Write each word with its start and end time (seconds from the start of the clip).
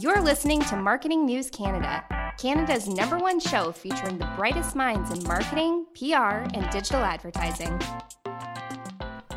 You're 0.00 0.20
listening 0.20 0.60
to 0.66 0.76
Marketing 0.76 1.26
News 1.26 1.50
Canada, 1.50 2.04
Canada's 2.38 2.86
number 2.86 3.18
one 3.18 3.40
show 3.40 3.72
featuring 3.72 4.16
the 4.16 4.30
brightest 4.36 4.76
minds 4.76 5.10
in 5.10 5.24
marketing, 5.24 5.86
PR, 5.98 6.46
and 6.54 6.70
digital 6.70 7.00
advertising. 7.00 7.76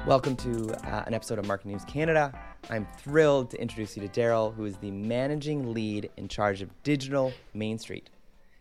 Welcome 0.05 0.35
to 0.35 0.71
uh, 0.87 1.03
an 1.07 1.15
episode 1.15 1.39
of 1.39 1.47
Marketing 1.47 1.71
News 1.71 1.83
Canada. 1.85 2.31
I'm 2.69 2.85
thrilled 2.99 3.49
to 3.49 3.59
introduce 3.59 3.97
you 3.97 4.07
to 4.07 4.21
Daryl, 4.21 4.53
who 4.53 4.65
is 4.65 4.77
the 4.77 4.91
managing 4.91 5.73
lead 5.73 6.11
in 6.17 6.27
charge 6.27 6.61
of 6.61 6.69
digital 6.83 7.33
Main 7.55 7.79
Street. 7.79 8.11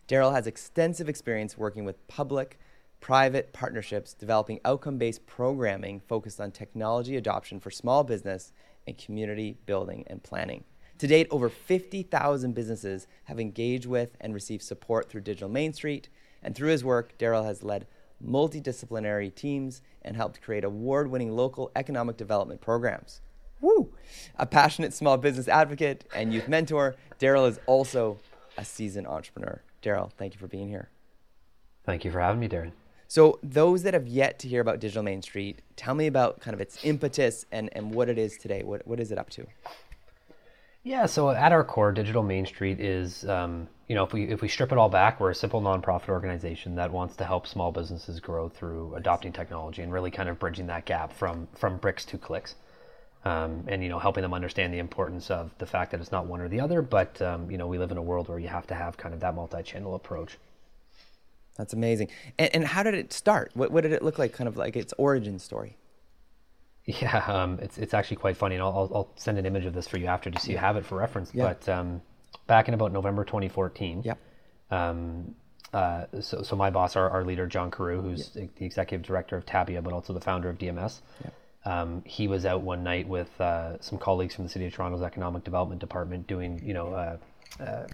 Daryl 0.07 0.33
has 0.33 0.47
extensive 0.47 1.07
experience 1.07 1.55
working 1.55 1.85
with 1.85 2.07
public, 2.07 2.57
private 2.99 3.53
partnerships, 3.53 4.15
developing 4.15 4.59
outcome 4.65 4.97
based 4.97 5.27
programming 5.27 5.99
focused 5.99 6.41
on 6.41 6.49
technology 6.49 7.15
adoption 7.15 7.59
for 7.59 7.69
small 7.69 8.03
business 8.03 8.53
and 8.87 8.97
community 8.97 9.59
building 9.67 10.03
and 10.07 10.23
planning. 10.23 10.63
To 11.01 11.07
date, 11.07 11.25
over 11.31 11.49
50,000 11.49 12.53
businesses 12.53 13.07
have 13.23 13.39
engaged 13.39 13.87
with 13.87 14.15
and 14.21 14.35
received 14.35 14.61
support 14.61 15.09
through 15.09 15.21
Digital 15.21 15.49
Main 15.49 15.73
Street. 15.73 16.09
And 16.43 16.53
through 16.53 16.69
his 16.69 16.83
work, 16.83 17.17
Daryl 17.17 17.43
has 17.43 17.63
led 17.63 17.87
multidisciplinary 18.23 19.33
teams 19.33 19.81
and 20.03 20.15
helped 20.15 20.43
create 20.43 20.63
award 20.63 21.09
winning 21.09 21.31
local 21.35 21.71
economic 21.75 22.17
development 22.17 22.61
programs. 22.61 23.21
Woo! 23.61 23.91
A 24.37 24.45
passionate 24.45 24.93
small 24.93 25.17
business 25.17 25.47
advocate 25.47 26.05
and 26.15 26.31
youth 26.31 26.47
mentor, 26.47 26.95
Daryl 27.19 27.49
is 27.49 27.59
also 27.65 28.19
a 28.55 28.63
seasoned 28.63 29.07
entrepreneur. 29.07 29.59
Daryl, 29.81 30.11
thank 30.19 30.35
you 30.35 30.39
for 30.39 30.45
being 30.45 30.67
here. 30.67 30.89
Thank 31.83 32.05
you 32.05 32.11
for 32.11 32.19
having 32.19 32.41
me, 32.41 32.47
Darian. 32.47 32.73
So, 33.07 33.39
those 33.41 33.81
that 33.81 33.95
have 33.95 34.07
yet 34.07 34.37
to 34.37 34.47
hear 34.47 34.61
about 34.61 34.79
Digital 34.79 35.01
Main 35.01 35.23
Street, 35.23 35.63
tell 35.75 35.95
me 35.95 36.05
about 36.05 36.41
kind 36.41 36.53
of 36.53 36.61
its 36.61 36.85
impetus 36.85 37.47
and, 37.51 37.71
and 37.73 37.91
what 37.91 38.07
it 38.07 38.19
is 38.19 38.37
today. 38.37 38.61
What, 38.61 38.85
what 38.85 38.99
is 38.99 39.11
it 39.11 39.17
up 39.17 39.31
to? 39.31 39.47
Yeah, 40.83 41.05
so 41.05 41.29
at 41.29 41.51
our 41.51 41.63
core, 41.63 41.91
Digital 41.91 42.23
Main 42.23 42.47
Street 42.47 42.79
is, 42.79 43.23
um, 43.29 43.67
you 43.87 43.93
know, 43.93 44.03
if 44.03 44.13
we 44.13 44.23
if 44.23 44.41
we 44.41 44.47
strip 44.47 44.71
it 44.71 44.79
all 44.79 44.89
back, 44.89 45.19
we're 45.19 45.29
a 45.29 45.35
simple 45.35 45.61
nonprofit 45.61 46.09
organization 46.09 46.73
that 46.75 46.91
wants 46.91 47.15
to 47.17 47.25
help 47.25 47.45
small 47.45 47.71
businesses 47.71 48.19
grow 48.19 48.49
through 48.49 48.95
adopting 48.95 49.31
technology 49.31 49.83
and 49.83 49.93
really 49.93 50.09
kind 50.09 50.27
of 50.27 50.39
bridging 50.39 50.65
that 50.67 50.85
gap 50.85 51.13
from 51.13 51.47
from 51.53 51.77
bricks 51.77 52.03
to 52.05 52.17
clicks, 52.17 52.55
um, 53.25 53.63
and 53.67 53.83
you 53.83 53.89
know, 53.89 53.99
helping 53.99 54.23
them 54.23 54.33
understand 54.33 54.73
the 54.73 54.79
importance 54.79 55.29
of 55.29 55.51
the 55.59 55.67
fact 55.67 55.91
that 55.91 56.01
it's 56.01 56.11
not 56.11 56.25
one 56.25 56.41
or 56.41 56.49
the 56.49 56.59
other, 56.59 56.81
but 56.81 57.21
um, 57.21 57.51
you 57.51 57.59
know, 57.59 57.67
we 57.67 57.77
live 57.77 57.91
in 57.91 57.97
a 57.97 58.01
world 58.01 58.27
where 58.27 58.39
you 58.39 58.47
have 58.47 58.65
to 58.65 58.73
have 58.73 58.97
kind 58.97 59.13
of 59.13 59.19
that 59.19 59.35
multi-channel 59.35 59.93
approach. 59.93 60.39
That's 61.57 61.73
amazing. 61.73 62.07
And, 62.39 62.55
and 62.55 62.65
how 62.65 62.81
did 62.81 62.95
it 62.95 63.13
start? 63.13 63.51
What, 63.53 63.71
what 63.71 63.81
did 63.81 63.91
it 63.91 64.01
look 64.01 64.17
like? 64.17 64.33
Kind 64.33 64.47
of 64.47 64.57
like 64.57 64.75
its 64.75 64.95
origin 64.97 65.37
story. 65.37 65.75
Yeah, 66.85 67.17
um, 67.27 67.59
it's 67.61 67.77
it's 67.77 67.93
actually 67.93 68.17
quite 68.17 68.37
funny, 68.37 68.55
and 68.55 68.63
I'll, 68.63 68.89
I'll 68.93 69.11
send 69.15 69.37
an 69.37 69.45
image 69.45 69.65
of 69.65 69.73
this 69.73 69.87
for 69.87 69.97
you 69.97 70.07
after, 70.07 70.29
just 70.29 70.45
so 70.45 70.51
you 70.51 70.57
have 70.57 70.77
it 70.77 70.85
for 70.85 70.97
reference. 70.97 71.31
Yeah. 71.33 71.43
But 71.45 71.69
um, 71.69 72.01
back 72.47 72.67
in 72.67 72.73
about 72.73 72.91
November 72.91 73.23
2014, 73.23 74.03
yeah. 74.03 74.13
Um, 74.71 75.35
uh, 75.73 76.05
so, 76.19 76.41
so 76.41 76.55
my 76.55 76.69
boss, 76.69 76.95
our, 76.95 77.09
our 77.09 77.23
leader, 77.23 77.47
John 77.47 77.71
Kiru, 77.71 78.01
who's 78.01 78.31
yeah. 78.35 78.45
the 78.57 78.65
executive 78.65 79.05
director 79.05 79.37
of 79.37 79.45
Tabia, 79.45 79.81
but 79.81 79.93
also 79.93 80.11
the 80.11 80.19
founder 80.19 80.49
of 80.49 80.57
DMS, 80.57 80.99
yeah. 81.23 81.81
um, 81.81 82.03
he 82.05 82.27
was 82.27 82.45
out 82.45 82.61
one 82.61 82.83
night 82.83 83.07
with 83.07 83.39
uh, 83.39 83.79
some 83.79 83.97
colleagues 83.97 84.35
from 84.35 84.43
the 84.43 84.49
City 84.49 84.65
of 84.65 84.73
Toronto's 84.73 85.01
Economic 85.01 85.43
Development 85.43 85.79
Department 85.79 86.27
doing, 86.27 86.61
you 86.63 86.73
know, 86.73 86.93
uh, 86.93 87.17
uh 87.63 87.85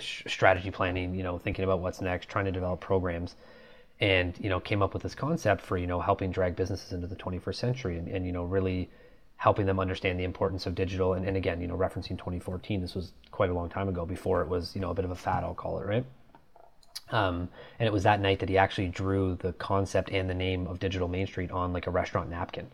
strategy 0.00 0.70
planning, 0.70 1.14
you 1.14 1.22
know, 1.22 1.38
thinking 1.38 1.64
about 1.64 1.78
what's 1.78 2.00
next, 2.00 2.28
trying 2.28 2.46
to 2.46 2.52
develop 2.52 2.80
programs 2.80 3.36
and 4.00 4.34
you 4.40 4.48
know 4.48 4.60
came 4.60 4.82
up 4.82 4.92
with 4.92 5.02
this 5.02 5.14
concept 5.14 5.60
for 5.62 5.76
you 5.76 5.86
know 5.86 6.00
helping 6.00 6.30
drag 6.30 6.56
businesses 6.56 6.92
into 6.92 7.06
the 7.06 7.16
21st 7.16 7.54
century 7.54 7.98
and, 7.98 8.08
and 8.08 8.26
you 8.26 8.32
know 8.32 8.44
really 8.44 8.90
helping 9.36 9.66
them 9.66 9.78
understand 9.78 10.18
the 10.18 10.24
importance 10.24 10.66
of 10.66 10.74
digital 10.74 11.14
and, 11.14 11.26
and 11.26 11.36
again 11.36 11.60
you 11.60 11.66
know 11.66 11.76
referencing 11.76 12.18
2014 12.18 12.80
this 12.80 12.94
was 12.94 13.12
quite 13.30 13.50
a 13.50 13.54
long 13.54 13.68
time 13.68 13.88
ago 13.88 14.04
before 14.04 14.42
it 14.42 14.48
was 14.48 14.74
you 14.74 14.80
know 14.80 14.90
a 14.90 14.94
bit 14.94 15.04
of 15.04 15.10
a 15.10 15.16
fad 15.16 15.44
i'll 15.44 15.54
call 15.54 15.78
it 15.78 15.86
right? 15.86 16.04
Um, 17.10 17.48
and 17.78 17.86
it 17.86 17.92
was 17.92 18.04
that 18.04 18.20
night 18.20 18.40
that 18.40 18.48
he 18.48 18.56
actually 18.56 18.88
drew 18.88 19.36
the 19.36 19.52
concept 19.52 20.10
and 20.10 20.28
the 20.28 20.34
name 20.34 20.66
of 20.66 20.78
digital 20.78 21.06
main 21.06 21.26
street 21.26 21.50
on 21.50 21.72
like 21.72 21.86
a 21.86 21.90
restaurant 21.90 22.30
napkin. 22.30 22.68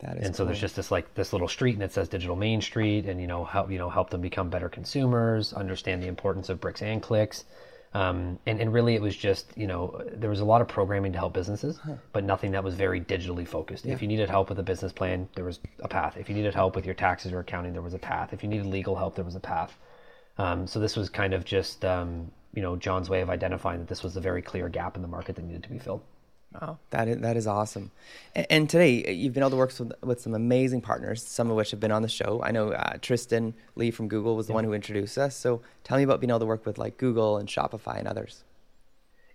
That 0.00 0.18
is 0.18 0.26
and 0.26 0.36
so 0.36 0.44
there's 0.44 0.60
just 0.60 0.76
this 0.76 0.90
like 0.90 1.14
this 1.14 1.32
little 1.32 1.48
street 1.48 1.74
and 1.74 1.82
it 1.82 1.92
says 1.92 2.08
digital 2.08 2.36
main 2.36 2.60
street 2.60 3.06
and 3.06 3.20
you 3.20 3.26
know 3.26 3.44
help 3.44 3.70
you 3.70 3.78
know 3.78 3.88
help 3.88 4.10
them 4.10 4.20
become 4.20 4.50
better 4.50 4.68
consumers 4.68 5.52
understand 5.52 6.02
the 6.02 6.08
importance 6.08 6.48
of 6.48 6.60
bricks 6.60 6.82
and 6.82 7.00
clicks 7.00 7.44
um, 7.94 8.40
and, 8.46 8.60
and 8.60 8.72
really, 8.72 8.96
it 8.96 9.00
was 9.00 9.16
just, 9.16 9.56
you 9.56 9.68
know, 9.68 10.02
there 10.12 10.28
was 10.28 10.40
a 10.40 10.44
lot 10.44 10.60
of 10.60 10.66
programming 10.66 11.12
to 11.12 11.18
help 11.18 11.32
businesses, 11.32 11.78
but 12.12 12.24
nothing 12.24 12.50
that 12.50 12.64
was 12.64 12.74
very 12.74 13.00
digitally 13.00 13.46
focused. 13.46 13.84
Yeah. 13.84 13.94
If 13.94 14.02
you 14.02 14.08
needed 14.08 14.28
help 14.28 14.48
with 14.48 14.58
a 14.58 14.64
business 14.64 14.92
plan, 14.92 15.28
there 15.36 15.44
was 15.44 15.60
a 15.80 15.88
path. 15.88 16.16
If 16.16 16.28
you 16.28 16.34
needed 16.34 16.54
help 16.54 16.74
with 16.74 16.84
your 16.84 16.94
taxes 16.94 17.32
or 17.32 17.38
accounting, 17.38 17.72
there 17.72 17.82
was 17.82 17.94
a 17.94 17.98
path. 17.98 18.32
If 18.32 18.42
you 18.42 18.48
needed 18.48 18.66
legal 18.66 18.96
help, 18.96 19.14
there 19.14 19.24
was 19.24 19.36
a 19.36 19.40
path. 19.40 19.78
Um, 20.38 20.66
so 20.66 20.80
this 20.80 20.96
was 20.96 21.08
kind 21.08 21.32
of 21.32 21.44
just, 21.44 21.84
um, 21.84 22.32
you 22.52 22.62
know, 22.62 22.74
John's 22.74 23.08
way 23.08 23.20
of 23.20 23.30
identifying 23.30 23.78
that 23.78 23.88
this 23.88 24.02
was 24.02 24.16
a 24.16 24.20
very 24.20 24.42
clear 24.42 24.68
gap 24.68 24.96
in 24.96 25.02
the 25.02 25.08
market 25.08 25.36
that 25.36 25.44
needed 25.44 25.62
to 25.62 25.68
be 25.68 25.78
filled. 25.78 26.02
Oh, 26.62 26.78
that 26.90 27.08
is, 27.08 27.18
that 27.18 27.36
is 27.36 27.46
awesome. 27.46 27.90
And, 28.34 28.46
and, 28.48 28.70
today 28.70 29.12
you've 29.12 29.34
been 29.34 29.42
able 29.42 29.50
to 29.50 29.56
work 29.56 29.76
with, 29.78 29.92
with 30.02 30.20
some 30.20 30.34
amazing 30.34 30.82
partners, 30.82 31.22
some 31.26 31.50
of 31.50 31.56
which 31.56 31.72
have 31.72 31.80
been 31.80 31.90
on 31.90 32.02
the 32.02 32.08
show. 32.08 32.40
I 32.44 32.52
know 32.52 32.72
uh, 32.72 32.96
Tristan 33.02 33.54
Lee 33.74 33.90
from 33.90 34.06
Google 34.06 34.36
was 34.36 34.46
the 34.46 34.52
yeah. 34.52 34.56
one 34.56 34.64
who 34.64 34.72
introduced 34.72 35.18
us. 35.18 35.36
So 35.36 35.62
tell 35.82 35.96
me 35.96 36.04
about 36.04 36.20
being 36.20 36.30
able 36.30 36.40
to 36.40 36.46
work 36.46 36.64
with 36.64 36.78
like 36.78 36.96
Google 36.96 37.38
and 37.38 37.48
Shopify 37.48 37.98
and 37.98 38.06
others. 38.06 38.44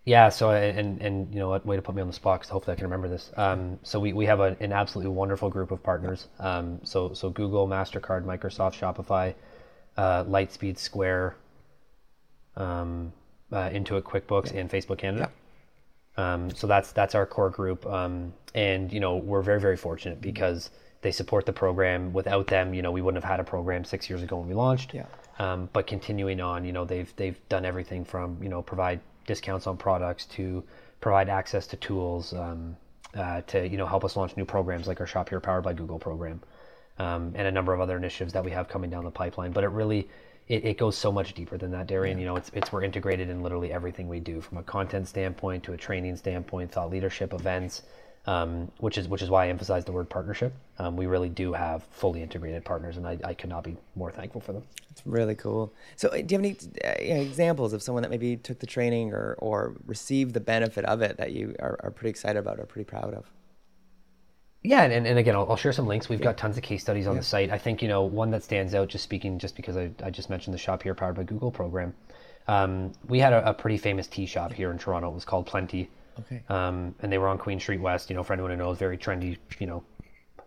Yeah. 0.05 0.29
So 0.29 0.51
and 0.51 1.01
and 1.01 1.33
you 1.33 1.39
know 1.39 1.49
what 1.49 1.65
way 1.65 1.75
to 1.75 1.81
put 1.81 1.93
me 1.93 2.01
on 2.01 2.07
the 2.07 2.13
spot 2.13 2.39
because 2.39 2.49
hopefully 2.49 2.73
I 2.73 2.75
can 2.75 2.85
remember 2.85 3.09
this. 3.09 3.31
Um, 3.35 3.79
so 3.83 3.99
we, 3.99 4.13
we 4.13 4.25
have 4.25 4.39
a, 4.39 4.55
an 4.59 4.71
absolutely 4.71 5.11
wonderful 5.11 5.49
group 5.49 5.71
of 5.71 5.83
partners. 5.83 6.27
Um, 6.39 6.79
so 6.83 7.13
so 7.13 7.29
Google, 7.29 7.67
Mastercard, 7.67 8.23
Microsoft, 8.23 8.79
Shopify, 8.79 9.35
uh, 9.97 10.23
Lightspeed, 10.23 10.77
Square, 10.77 11.35
um, 12.55 13.11
uh, 13.51 13.69
Intuit, 13.69 14.03
QuickBooks, 14.03 14.53
yeah. 14.53 14.61
and 14.61 14.69
Facebook 14.71 14.99
Canada. 14.99 15.29
Yeah. 15.29 15.38
Um, 16.19 16.53
so 16.53 16.67
that's 16.67 16.91
that's 16.91 17.15
our 17.15 17.25
core 17.25 17.49
group, 17.49 17.85
um, 17.85 18.33
and 18.53 18.91
you 18.91 18.99
know 18.99 19.15
we're 19.15 19.41
very 19.41 19.61
very 19.61 19.77
fortunate 19.77 20.19
because 20.19 20.69
they 21.01 21.11
support 21.11 21.45
the 21.45 21.53
program. 21.53 22.11
Without 22.11 22.47
them, 22.47 22.73
you 22.73 22.81
know 22.81 22.91
we 22.91 23.01
wouldn't 23.01 23.23
have 23.23 23.29
had 23.29 23.39
a 23.39 23.43
program 23.43 23.85
six 23.85 24.09
years 24.09 24.21
ago 24.21 24.37
when 24.37 24.49
we 24.49 24.53
launched. 24.53 24.93
Yeah. 24.93 25.05
Um, 25.37 25.69
but 25.71 25.87
continuing 25.87 26.41
on, 26.41 26.65
you 26.65 26.73
know 26.73 26.83
they've 26.83 27.13
they've 27.15 27.39
done 27.47 27.63
everything 27.63 28.03
from 28.03 28.37
you 28.43 28.49
know 28.49 28.61
provide 28.61 28.99
discounts 29.27 29.65
on 29.65 29.77
products 29.77 30.25
to 30.25 30.61
provide 30.99 31.29
access 31.29 31.67
to 31.67 31.77
tools 31.77 32.33
um, 32.33 32.75
uh, 33.15 33.39
to 33.47 33.65
you 33.65 33.77
know 33.77 33.85
help 33.85 34.03
us 34.03 34.17
launch 34.17 34.35
new 34.35 34.45
programs 34.45 34.87
like 34.87 34.99
our 34.99 35.07
Shop 35.07 35.29
Here 35.29 35.39
Powered 35.39 35.63
by 35.63 35.71
Google 35.71 35.99
program, 35.99 36.41
um, 36.97 37.31
and 37.33 37.47
a 37.47 37.51
number 37.51 37.73
of 37.73 37.79
other 37.79 37.95
initiatives 37.95 38.33
that 38.33 38.43
we 38.43 38.51
have 38.51 38.67
coming 38.67 38.89
down 38.89 39.05
the 39.05 39.11
pipeline. 39.11 39.53
But 39.53 39.63
it 39.63 39.69
really 39.69 40.09
it, 40.49 40.65
it 40.65 40.77
goes 40.77 40.97
so 40.97 41.11
much 41.11 41.33
deeper 41.33 41.57
than 41.57 41.71
that, 41.71 41.87
Darian. 41.87 42.17
You 42.17 42.25
know, 42.25 42.35
it's 42.35 42.51
it's 42.53 42.71
we're 42.71 42.83
integrated 42.83 43.29
in 43.29 43.43
literally 43.43 43.71
everything 43.71 44.09
we 44.09 44.19
do, 44.19 44.41
from 44.41 44.57
a 44.57 44.63
content 44.63 45.07
standpoint 45.07 45.63
to 45.63 45.73
a 45.73 45.77
training 45.77 46.17
standpoint, 46.17 46.71
thought 46.71 46.89
leadership 46.89 47.33
events, 47.33 47.83
um, 48.25 48.71
which 48.79 48.97
is 48.97 49.07
which 49.07 49.21
is 49.21 49.29
why 49.29 49.45
I 49.45 49.49
emphasize 49.49 49.85
the 49.85 49.91
word 49.91 50.09
partnership. 50.09 50.51
Um, 50.79 50.97
we 50.97 51.05
really 51.05 51.29
do 51.29 51.53
have 51.53 51.83
fully 51.91 52.23
integrated 52.23 52.65
partners, 52.65 52.97
and 52.97 53.07
I, 53.07 53.19
I 53.23 53.33
could 53.35 53.49
not 53.49 53.63
be 53.63 53.77
more 53.95 54.11
thankful 54.11 54.41
for 54.41 54.53
them. 54.53 54.63
It's 54.89 55.03
really 55.05 55.35
cool. 55.35 55.71
So, 55.95 56.09
uh, 56.09 56.13
do 56.13 56.35
you 56.35 56.41
have 56.41 56.45
any 56.45 56.57
uh, 56.83 57.21
examples 57.21 57.71
of 57.71 57.83
someone 57.83 58.01
that 58.01 58.09
maybe 58.09 58.35
took 58.35 58.57
the 58.57 58.67
training 58.67 59.13
or 59.13 59.35
or 59.37 59.75
received 59.85 60.33
the 60.33 60.41
benefit 60.41 60.83
of 60.85 61.03
it 61.03 61.17
that 61.17 61.31
you 61.31 61.55
are, 61.59 61.79
are 61.83 61.91
pretty 61.91 62.09
excited 62.09 62.39
about 62.39 62.59
or 62.59 62.65
pretty 62.65 62.89
proud 62.89 63.13
of? 63.13 63.25
Yeah, 64.61 64.83
and, 64.83 65.07
and 65.07 65.17
again, 65.17 65.35
I'll, 65.35 65.49
I'll 65.49 65.55
share 65.55 65.71
some 65.71 65.87
links. 65.87 66.09
We've 66.09 66.19
yeah. 66.19 66.25
got 66.25 66.37
tons 66.37 66.57
of 66.57 66.63
case 66.63 66.81
studies 66.81 67.07
on 67.07 67.15
yeah. 67.15 67.21
the 67.21 67.25
site. 67.25 67.49
I 67.49 67.57
think 67.57 67.81
you 67.81 67.87
know 67.87 68.03
one 68.03 68.31
that 68.31 68.43
stands 68.43 68.75
out, 68.75 68.89
just 68.89 69.03
speaking, 69.03 69.39
just 69.39 69.55
because 69.55 69.77
I, 69.77 69.91
I 70.03 70.09
just 70.09 70.29
mentioned 70.29 70.53
the 70.53 70.57
Shop 70.57 70.83
Here 70.83 70.93
Powered 70.93 71.15
by 71.15 71.23
Google 71.23 71.51
program. 71.51 71.93
Um, 72.47 72.91
we 73.07 73.19
had 73.19 73.31
a, 73.31 73.49
a, 73.49 73.53
pretty 73.53 73.77
famous 73.77 74.07
tea 74.07 74.25
shop 74.25 74.51
here 74.51 74.71
in 74.71 74.77
Toronto. 74.77 75.09
It 75.09 75.13
was 75.13 75.23
called 75.23 75.45
Plenty. 75.45 75.89
Okay. 76.19 76.41
Um, 76.49 76.95
and 76.99 77.11
they 77.11 77.17
were 77.17 77.27
on 77.27 77.37
Queen 77.37 77.59
Street 77.59 77.79
West. 77.79 78.09
You 78.09 78.15
know, 78.15 78.23
for 78.23 78.33
anyone 78.33 78.51
who 78.51 78.57
knows, 78.57 78.77
very 78.77 78.97
trendy, 78.97 79.37
you 79.59 79.67
know, 79.67 79.83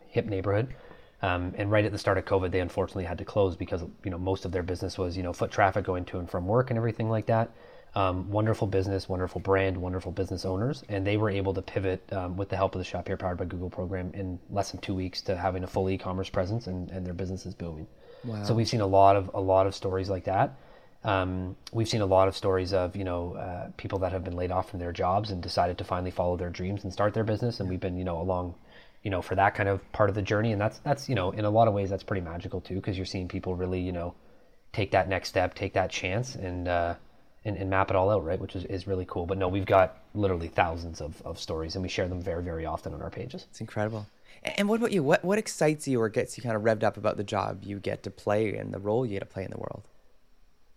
hip 0.08 0.26
neighborhood. 0.26 0.74
Um, 1.22 1.54
and 1.56 1.70
right 1.70 1.84
at 1.84 1.92
the 1.92 1.98
start 1.98 2.18
of 2.18 2.24
COVID, 2.24 2.50
they 2.50 2.60
unfortunately 2.60 3.04
had 3.04 3.18
to 3.18 3.24
close 3.24 3.56
because 3.56 3.82
you 4.04 4.10
know 4.10 4.18
most 4.18 4.44
of 4.44 4.52
their 4.52 4.64
business 4.64 4.98
was 4.98 5.16
you 5.16 5.22
know 5.22 5.32
foot 5.32 5.52
traffic 5.52 5.84
going 5.84 6.04
to 6.06 6.18
and 6.18 6.28
from 6.28 6.46
work 6.46 6.70
and 6.70 6.76
everything 6.76 7.08
like 7.08 7.26
that. 7.26 7.50
Um, 7.94 8.30
wonderful 8.30 8.66
business, 8.66 9.06
wonderful 9.06 9.42
brand, 9.42 9.76
wonderful 9.76 10.12
business 10.12 10.46
owners, 10.46 10.82
and 10.88 11.06
they 11.06 11.18
were 11.18 11.28
able 11.28 11.52
to 11.52 11.60
pivot 11.60 12.02
um, 12.10 12.38
with 12.38 12.48
the 12.48 12.56
help 12.56 12.74
of 12.74 12.78
the 12.78 12.86
Shop 12.86 13.06
Here 13.06 13.18
Powered 13.18 13.36
by 13.36 13.44
Google 13.44 13.68
program 13.68 14.12
in 14.14 14.38
less 14.48 14.70
than 14.70 14.80
two 14.80 14.94
weeks 14.94 15.20
to 15.22 15.36
having 15.36 15.62
a 15.62 15.66
full 15.66 15.90
e-commerce 15.90 16.30
presence, 16.30 16.68
and, 16.68 16.90
and 16.90 17.04
their 17.04 17.12
business 17.12 17.44
is 17.44 17.54
booming. 17.54 17.86
Wow. 18.24 18.44
So 18.44 18.54
we've 18.54 18.68
seen 18.68 18.80
a 18.80 18.86
lot 18.86 19.16
of 19.16 19.30
a 19.34 19.40
lot 19.40 19.66
of 19.66 19.74
stories 19.74 20.08
like 20.08 20.24
that. 20.24 20.56
Um, 21.04 21.56
we've 21.72 21.88
seen 21.88 22.00
a 22.00 22.06
lot 22.06 22.28
of 22.28 22.36
stories 22.36 22.72
of 22.72 22.96
you 22.96 23.04
know 23.04 23.34
uh, 23.34 23.70
people 23.76 23.98
that 24.00 24.12
have 24.12 24.24
been 24.24 24.36
laid 24.36 24.52
off 24.52 24.70
from 24.70 24.80
their 24.80 24.92
jobs 24.92 25.30
and 25.30 25.42
decided 25.42 25.76
to 25.78 25.84
finally 25.84 26.12
follow 26.12 26.36
their 26.36 26.50
dreams 26.50 26.84
and 26.84 26.92
start 26.92 27.12
their 27.12 27.24
business, 27.24 27.60
and 27.60 27.68
we've 27.68 27.80
been 27.80 27.98
you 27.98 28.04
know 28.04 28.20
along 28.20 28.54
you 29.02 29.10
know 29.10 29.20
for 29.20 29.34
that 29.34 29.54
kind 29.54 29.68
of 29.68 29.92
part 29.92 30.08
of 30.08 30.14
the 30.14 30.22
journey, 30.22 30.52
and 30.52 30.60
that's 30.60 30.78
that's 30.78 31.08
you 31.08 31.14
know 31.14 31.30
in 31.32 31.44
a 31.44 31.50
lot 31.50 31.68
of 31.68 31.74
ways 31.74 31.90
that's 31.90 32.04
pretty 32.04 32.22
magical 32.22 32.60
too 32.60 32.76
because 32.76 32.96
you're 32.96 33.04
seeing 33.04 33.28
people 33.28 33.54
really 33.54 33.80
you 33.80 33.92
know 33.92 34.14
take 34.72 34.92
that 34.92 35.08
next 35.08 35.28
step, 35.28 35.54
take 35.54 35.74
that 35.74 35.90
chance, 35.90 36.34
and 36.36 36.68
uh, 36.68 36.94
and, 37.44 37.56
and 37.56 37.70
map 37.70 37.90
it 37.90 37.96
all 37.96 38.10
out, 38.10 38.24
right? 38.24 38.40
Which 38.40 38.56
is, 38.56 38.64
is 38.66 38.86
really 38.86 39.06
cool. 39.08 39.26
But 39.26 39.38
no, 39.38 39.48
we've 39.48 39.66
got 39.66 39.98
literally 40.14 40.48
thousands 40.48 41.00
of, 41.00 41.20
of 41.22 41.38
stories 41.38 41.74
and 41.74 41.82
we 41.82 41.88
share 41.88 42.08
them 42.08 42.22
very, 42.22 42.42
very 42.42 42.66
often 42.66 42.94
on 42.94 43.02
our 43.02 43.10
pages. 43.10 43.46
It's 43.50 43.60
incredible. 43.60 44.06
And 44.44 44.68
what 44.68 44.76
about 44.76 44.92
you? 44.92 45.02
What, 45.02 45.24
what 45.24 45.38
excites 45.38 45.86
you 45.86 46.00
or 46.00 46.08
gets 46.08 46.36
you 46.36 46.42
kind 46.42 46.56
of 46.56 46.62
revved 46.62 46.82
up 46.82 46.96
about 46.96 47.16
the 47.16 47.24
job 47.24 47.62
you 47.62 47.78
get 47.78 48.02
to 48.04 48.10
play 48.10 48.56
and 48.56 48.72
the 48.72 48.78
role 48.78 49.06
you 49.06 49.12
get 49.12 49.20
to 49.20 49.26
play 49.26 49.44
in 49.44 49.50
the 49.50 49.58
world? 49.58 49.82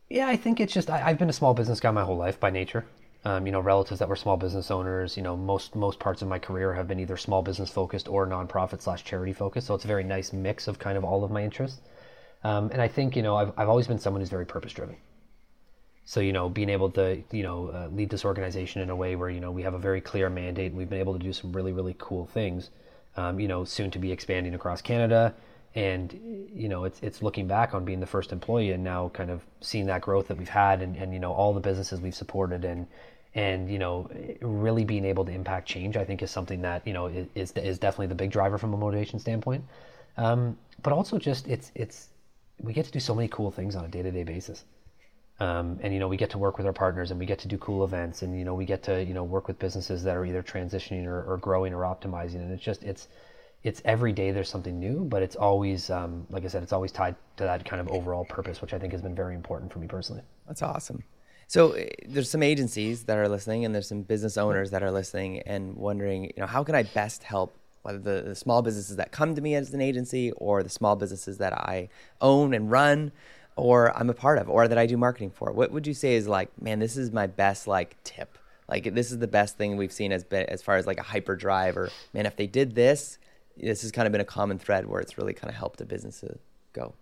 Yeah, 0.09 0.27
I 0.27 0.35
think 0.35 0.59
it's 0.59 0.73
just 0.73 0.89
I, 0.89 0.99
have 0.99 1.17
been 1.17 1.29
a 1.29 1.33
small 1.33 1.53
business 1.55 1.79
guy 1.79 1.89
my 1.91 2.03
whole 2.03 2.17
life 2.17 2.39
by 2.39 2.51
nature. 2.51 2.85
Um, 3.23 3.47
you 3.47 3.51
know, 3.51 3.59
relatives 3.59 3.99
that 3.99 4.07
were 4.07 4.15
small 4.15 4.37
business 4.37 4.69
owners. 4.69 5.17
You 5.17 5.23
know, 5.23 5.35
most 5.35 5.75
most 5.75 5.99
parts 5.99 6.21
of 6.21 6.27
my 6.27 6.37
career 6.37 6.75
have 6.75 6.87
been 6.87 6.99
either 6.99 7.17
small 7.17 7.41
business 7.41 7.71
focused 7.71 8.07
or 8.07 8.27
nonprofit 8.27 8.81
slash 8.81 9.03
charity 9.03 9.33
focused. 9.33 9.65
So 9.65 9.73
it's 9.73 9.83
a 9.83 9.87
very 9.87 10.03
nice 10.03 10.31
mix 10.31 10.67
of 10.67 10.77
kind 10.77 10.95
of 10.95 11.03
all 11.03 11.23
of 11.23 11.31
my 11.31 11.43
interests. 11.43 11.81
Um, 12.43 12.69
and 12.71 12.79
I 12.79 12.87
think 12.87 13.15
you 13.15 13.23
know 13.23 13.35
I've 13.35 13.51
I've 13.57 13.69
always 13.69 13.87
been 13.87 13.97
someone 13.97 14.21
who's 14.21 14.29
very 14.29 14.45
purpose 14.45 14.73
driven. 14.73 14.95
So 16.05 16.19
you 16.19 16.33
know, 16.33 16.49
being 16.49 16.69
able 16.69 16.91
to 16.91 17.21
you 17.31 17.43
know 17.43 17.69
uh, 17.69 17.87
lead 17.91 18.09
this 18.09 18.25
organization 18.25 18.81
in 18.81 18.89
a 18.89 18.95
way 18.95 19.15
where 19.15 19.29
you 19.29 19.39
know 19.39 19.51
we 19.51 19.63
have 19.63 19.73
a 19.73 19.79
very 19.79 20.01
clear 20.01 20.29
mandate 20.29 20.71
and 20.71 20.77
we've 20.77 20.89
been 20.89 20.99
able 20.99 21.13
to 21.13 21.19
do 21.19 21.33
some 21.33 21.51
really 21.51 21.73
really 21.73 21.95
cool 21.97 22.25
things. 22.25 22.69
Um, 23.17 23.39
you 23.39 23.47
know, 23.47 23.63
soon 23.63 23.91
to 23.91 23.99
be 23.99 24.11
expanding 24.11 24.53
across 24.53 24.81
Canada 24.81 25.33
and 25.75 26.47
you 26.53 26.69
know 26.69 26.85
it's 26.85 26.99
it's 27.01 27.21
looking 27.21 27.47
back 27.47 27.73
on 27.73 27.83
being 27.83 27.99
the 27.99 28.05
first 28.05 28.31
employee 28.31 28.71
and 28.71 28.83
now 28.83 29.09
kind 29.09 29.29
of 29.29 29.45
seeing 29.61 29.85
that 29.85 30.01
growth 30.01 30.29
that 30.29 30.37
we've 30.37 30.49
had 30.49 30.81
and, 30.81 30.95
and 30.95 31.13
you 31.13 31.19
know 31.19 31.33
all 31.33 31.53
the 31.53 31.59
businesses 31.59 31.99
we've 31.99 32.15
supported 32.15 32.63
and 32.63 32.87
and 33.35 33.69
you 33.69 33.77
know 33.77 34.09
really 34.41 34.85
being 34.85 35.03
able 35.03 35.25
to 35.25 35.31
impact 35.31 35.67
change 35.67 35.97
I 35.97 36.05
think 36.05 36.23
is 36.23 36.31
something 36.31 36.61
that 36.61 36.87
you 36.87 36.93
know 36.93 37.07
is 37.35 37.51
is 37.51 37.77
definitely 37.77 38.07
the 38.07 38.15
big 38.15 38.31
driver 38.31 38.57
from 38.57 38.73
a 38.73 38.77
motivation 38.77 39.19
standpoint 39.19 39.65
um, 40.17 40.57
but 40.81 40.93
also 40.93 41.19
just 41.19 41.47
it's 41.47 41.71
it's 41.75 42.07
we 42.61 42.71
get 42.71 42.85
to 42.85 42.91
do 42.91 43.01
so 43.01 43.13
many 43.13 43.27
cool 43.27 43.51
things 43.51 43.75
on 43.75 43.83
a 43.83 43.89
day-to-day 43.89 44.23
basis 44.23 44.63
um, 45.39 45.79
and 45.81 45.93
you 45.93 45.99
know 45.99 46.07
we 46.07 46.17
get 46.17 46.29
to 46.31 46.37
work 46.37 46.57
with 46.57 46.65
our 46.65 46.73
partners 46.73 47.11
and 47.11 47.19
we 47.19 47.25
get 47.25 47.39
to 47.39 47.47
do 47.47 47.57
cool 47.57 47.83
events 47.83 48.21
and 48.21 48.37
you 48.37 48.45
know 48.45 48.53
we 48.53 48.65
get 48.65 48.83
to 48.83 49.03
you 49.03 49.13
know 49.13 49.23
work 49.23 49.47
with 49.47 49.59
businesses 49.59 50.03
that 50.03 50.15
are 50.15 50.25
either 50.25 50.41
transitioning 50.41 51.05
or, 51.05 51.23
or 51.23 51.37
growing 51.37 51.73
or 51.73 51.81
optimizing 51.81 52.35
and 52.35 52.51
it's 52.51 52.63
just 52.63 52.83
it's 52.83 53.07
it's 53.65 53.81
every 53.83 54.13
day 54.13 54.31
there's 54.31 54.47
something 54.47 54.79
new, 54.79 55.03
but 55.05 55.23
it's 55.23 55.35
always, 55.35 55.89
um, 55.89 56.27
like 56.29 56.45
I 56.45 56.47
said, 56.47 56.61
it's 56.61 56.71
always 56.71 56.91
tied 56.91 57.15
to 57.37 57.45
that 57.45 57.65
kind 57.65 57.81
of 57.81 57.87
overall 57.87 58.23
purpose, 58.23 58.61
which 58.61 58.73
I 58.73 58.79
think 58.79 58.93
has 58.93 59.01
been 59.01 59.15
very 59.15 59.33
important 59.33 59.73
for 59.73 59.79
me 59.79 59.87
personally. 59.87 60.21
That's 60.47 60.61
awesome. 60.61 61.03
So 61.47 61.75
uh, 61.75 61.85
there's 62.07 62.29
some 62.29 62.43
agencies 62.43 63.05
that 63.05 63.17
are 63.17 63.27
listening, 63.27 63.65
and 63.65 63.73
there's 63.73 63.87
some 63.87 64.03
business 64.03 64.37
owners 64.37 64.69
that 64.69 64.83
are 64.83 64.91
listening 64.91 65.39
and 65.47 65.75
wondering, 65.75 66.25
you 66.25 66.33
know, 66.37 66.45
how 66.45 66.63
can 66.63 66.75
I 66.75 66.83
best 66.83 67.23
help 67.23 67.57
whether 67.81 67.97
the, 67.97 68.21
the 68.29 68.35
small 68.35 68.61
businesses 68.61 68.97
that 68.97 69.11
come 69.11 69.33
to 69.33 69.41
me 69.41 69.55
as 69.55 69.73
an 69.73 69.81
agency 69.81 70.31
or 70.33 70.61
the 70.61 70.69
small 70.69 70.95
businesses 70.95 71.39
that 71.39 71.53
I 71.53 71.89
own 72.21 72.53
and 72.53 72.69
run 72.69 73.11
or 73.55 73.97
I'm 73.97 74.09
a 74.09 74.13
part 74.13 74.37
of 74.37 74.49
or 74.49 74.67
that 74.67 74.77
I 74.77 74.85
do 74.85 74.97
marketing 74.97 75.31
for. 75.31 75.51
What 75.51 75.71
would 75.71 75.87
you 75.87 75.93
say 75.93 76.15
is 76.15 76.27
like, 76.27 76.49
man, 76.61 76.79
this 76.79 76.97
is 76.97 77.11
my 77.11 77.27
best 77.27 77.67
like 77.67 78.01
tip. 78.03 78.37
Like 78.67 78.93
this 78.95 79.11
is 79.11 79.19
the 79.19 79.27
best 79.27 79.57
thing 79.57 79.77
we've 79.77 79.91
seen 79.91 80.11
as 80.11 80.23
as 80.31 80.61
far 80.61 80.77
as 80.77 80.87
like 80.87 80.99
a 80.99 81.03
hyperdrive 81.03 81.77
or 81.77 81.89
man, 82.13 82.25
if 82.25 82.35
they 82.35 82.47
did 82.47 82.75
this, 82.75 83.17
this 83.57 83.81
has 83.83 83.91
kind 83.91 84.05
of 84.07 84.11
been 84.11 84.21
a 84.21 84.25
common 84.25 84.59
thread 84.59 84.87
where 84.87 84.99
it's 84.99 85.17
really 85.17 85.33
kind 85.33 85.49
of 85.49 85.55
helped 85.55 85.79
a 85.81 85.85
business 85.85 86.23
go. 86.73 86.93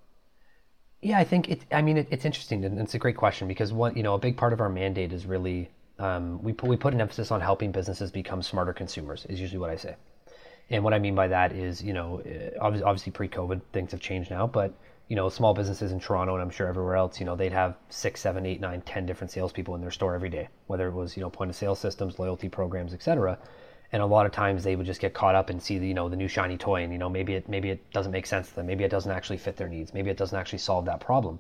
Yeah, 1.01 1.19
I 1.19 1.23
think 1.23 1.49
it. 1.49 1.65
I 1.71 1.81
mean, 1.81 1.97
it, 1.97 2.07
it's 2.11 2.25
interesting 2.25 2.63
and 2.63 2.79
it's 2.79 2.93
a 2.93 2.99
great 2.99 3.17
question 3.17 3.47
because 3.47 3.73
one, 3.73 3.95
you 3.95 4.03
know, 4.03 4.13
a 4.13 4.19
big 4.19 4.37
part 4.37 4.53
of 4.53 4.61
our 4.61 4.69
mandate 4.69 5.11
is 5.11 5.25
really 5.25 5.69
um, 5.99 6.41
we 6.41 6.53
put 6.53 6.69
we 6.69 6.77
put 6.77 6.93
an 6.93 7.01
emphasis 7.01 7.31
on 7.31 7.41
helping 7.41 7.71
businesses 7.71 8.11
become 8.11 8.41
smarter 8.41 8.73
consumers. 8.73 9.25
Is 9.27 9.39
usually 9.39 9.59
what 9.59 9.69
I 9.69 9.75
say, 9.75 9.95
and 10.69 10.83
what 10.83 10.93
I 10.93 10.99
mean 10.99 11.15
by 11.15 11.27
that 11.27 11.51
is, 11.51 11.83
you 11.83 11.93
know, 11.93 12.21
eh, 12.25 12.51
obviously 12.59 13.11
pre-COVID 13.11 13.61
things 13.73 13.91
have 13.91 13.99
changed 13.99 14.31
now, 14.31 14.47
but 14.47 14.73
you 15.09 15.15
know, 15.15 15.29
small 15.29 15.53
businesses 15.53 15.91
in 15.91 15.99
Toronto 15.99 16.33
and 16.33 16.41
I'm 16.41 16.49
sure 16.49 16.67
everywhere 16.67 16.95
else, 16.95 17.19
you 17.19 17.25
know, 17.25 17.35
they'd 17.35 17.51
have 17.51 17.75
six, 17.89 18.21
seven, 18.21 18.45
eight, 18.45 18.61
nine, 18.61 18.81
ten 18.81 19.05
different 19.05 19.31
salespeople 19.31 19.75
in 19.75 19.81
their 19.81 19.91
store 19.91 20.15
every 20.15 20.29
day, 20.29 20.47
whether 20.67 20.87
it 20.87 20.93
was 20.93 21.17
you 21.17 21.21
know 21.21 21.29
point 21.29 21.49
of 21.49 21.55
sale 21.55 21.75
systems, 21.75 22.19
loyalty 22.19 22.49
programs, 22.49 22.93
et 22.93 23.03
cetera. 23.03 23.37
And 23.91 24.01
a 24.01 24.05
lot 24.05 24.25
of 24.25 24.31
times 24.31 24.63
they 24.63 24.75
would 24.75 24.87
just 24.87 25.01
get 25.01 25.13
caught 25.13 25.35
up 25.35 25.49
and 25.49 25.61
see 25.61 25.77
the 25.77 25.87
you 25.87 25.93
know 25.93 26.09
the 26.09 26.15
new 26.15 26.27
shiny 26.27 26.57
toy 26.57 26.83
and 26.83 26.91
you 26.91 26.99
know 26.99 27.09
maybe 27.09 27.35
it 27.35 27.49
maybe 27.49 27.69
it 27.69 27.91
doesn't 27.91 28.11
make 28.11 28.25
sense 28.25 28.49
to 28.49 28.55
them. 28.55 28.65
Maybe 28.65 28.83
it 28.83 28.91
doesn't 28.91 29.11
actually 29.11 29.37
fit 29.37 29.57
their 29.57 29.69
needs. 29.69 29.93
Maybe 29.93 30.09
it 30.09 30.17
doesn't 30.17 30.37
actually 30.37 30.59
solve 30.59 30.85
that 30.85 30.99
problem. 30.99 31.39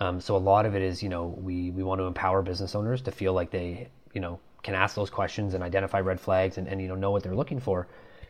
Um, 0.00 0.20
so 0.20 0.36
a 0.36 0.38
lot 0.38 0.66
of 0.66 0.74
it 0.74 0.82
is 0.82 1.02
you 1.02 1.08
know 1.08 1.26
we 1.38 1.70
we 1.70 1.82
want 1.82 2.00
to 2.00 2.04
empower 2.04 2.42
business 2.42 2.74
owners 2.74 3.02
to 3.02 3.12
feel 3.12 3.32
like 3.32 3.50
they 3.50 3.88
you 4.12 4.20
know 4.20 4.40
can 4.62 4.74
ask 4.74 4.96
those 4.96 5.10
questions 5.10 5.54
and 5.54 5.62
identify 5.62 6.00
red 6.00 6.20
flags 6.20 6.58
and, 6.58 6.66
and 6.66 6.82
you 6.82 6.88
know 6.88 6.96
know 6.96 7.12
what 7.12 7.22
they're 7.22 7.36
looking 7.36 7.60
for 7.60 7.86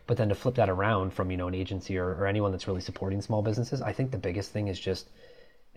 but 0.07 0.17
then 0.17 0.29
to 0.29 0.35
flip 0.35 0.55
that 0.55 0.69
around 0.69 1.13
from 1.13 1.29
you 1.29 1.37
know 1.37 1.47
an 1.47 1.55
agency 1.55 1.97
or, 1.97 2.09
or 2.09 2.25
anyone 2.25 2.51
that's 2.51 2.67
really 2.67 2.81
supporting 2.81 3.21
small 3.21 3.41
businesses 3.41 3.81
i 3.81 3.91
think 3.93 4.11
the 4.11 4.17
biggest 4.17 4.51
thing 4.51 4.67
is 4.67 4.79
just 4.79 5.09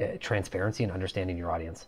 uh, 0.00 0.06
transparency 0.20 0.82
and 0.84 0.92
understanding 0.92 1.36
your 1.36 1.50
audience 1.50 1.86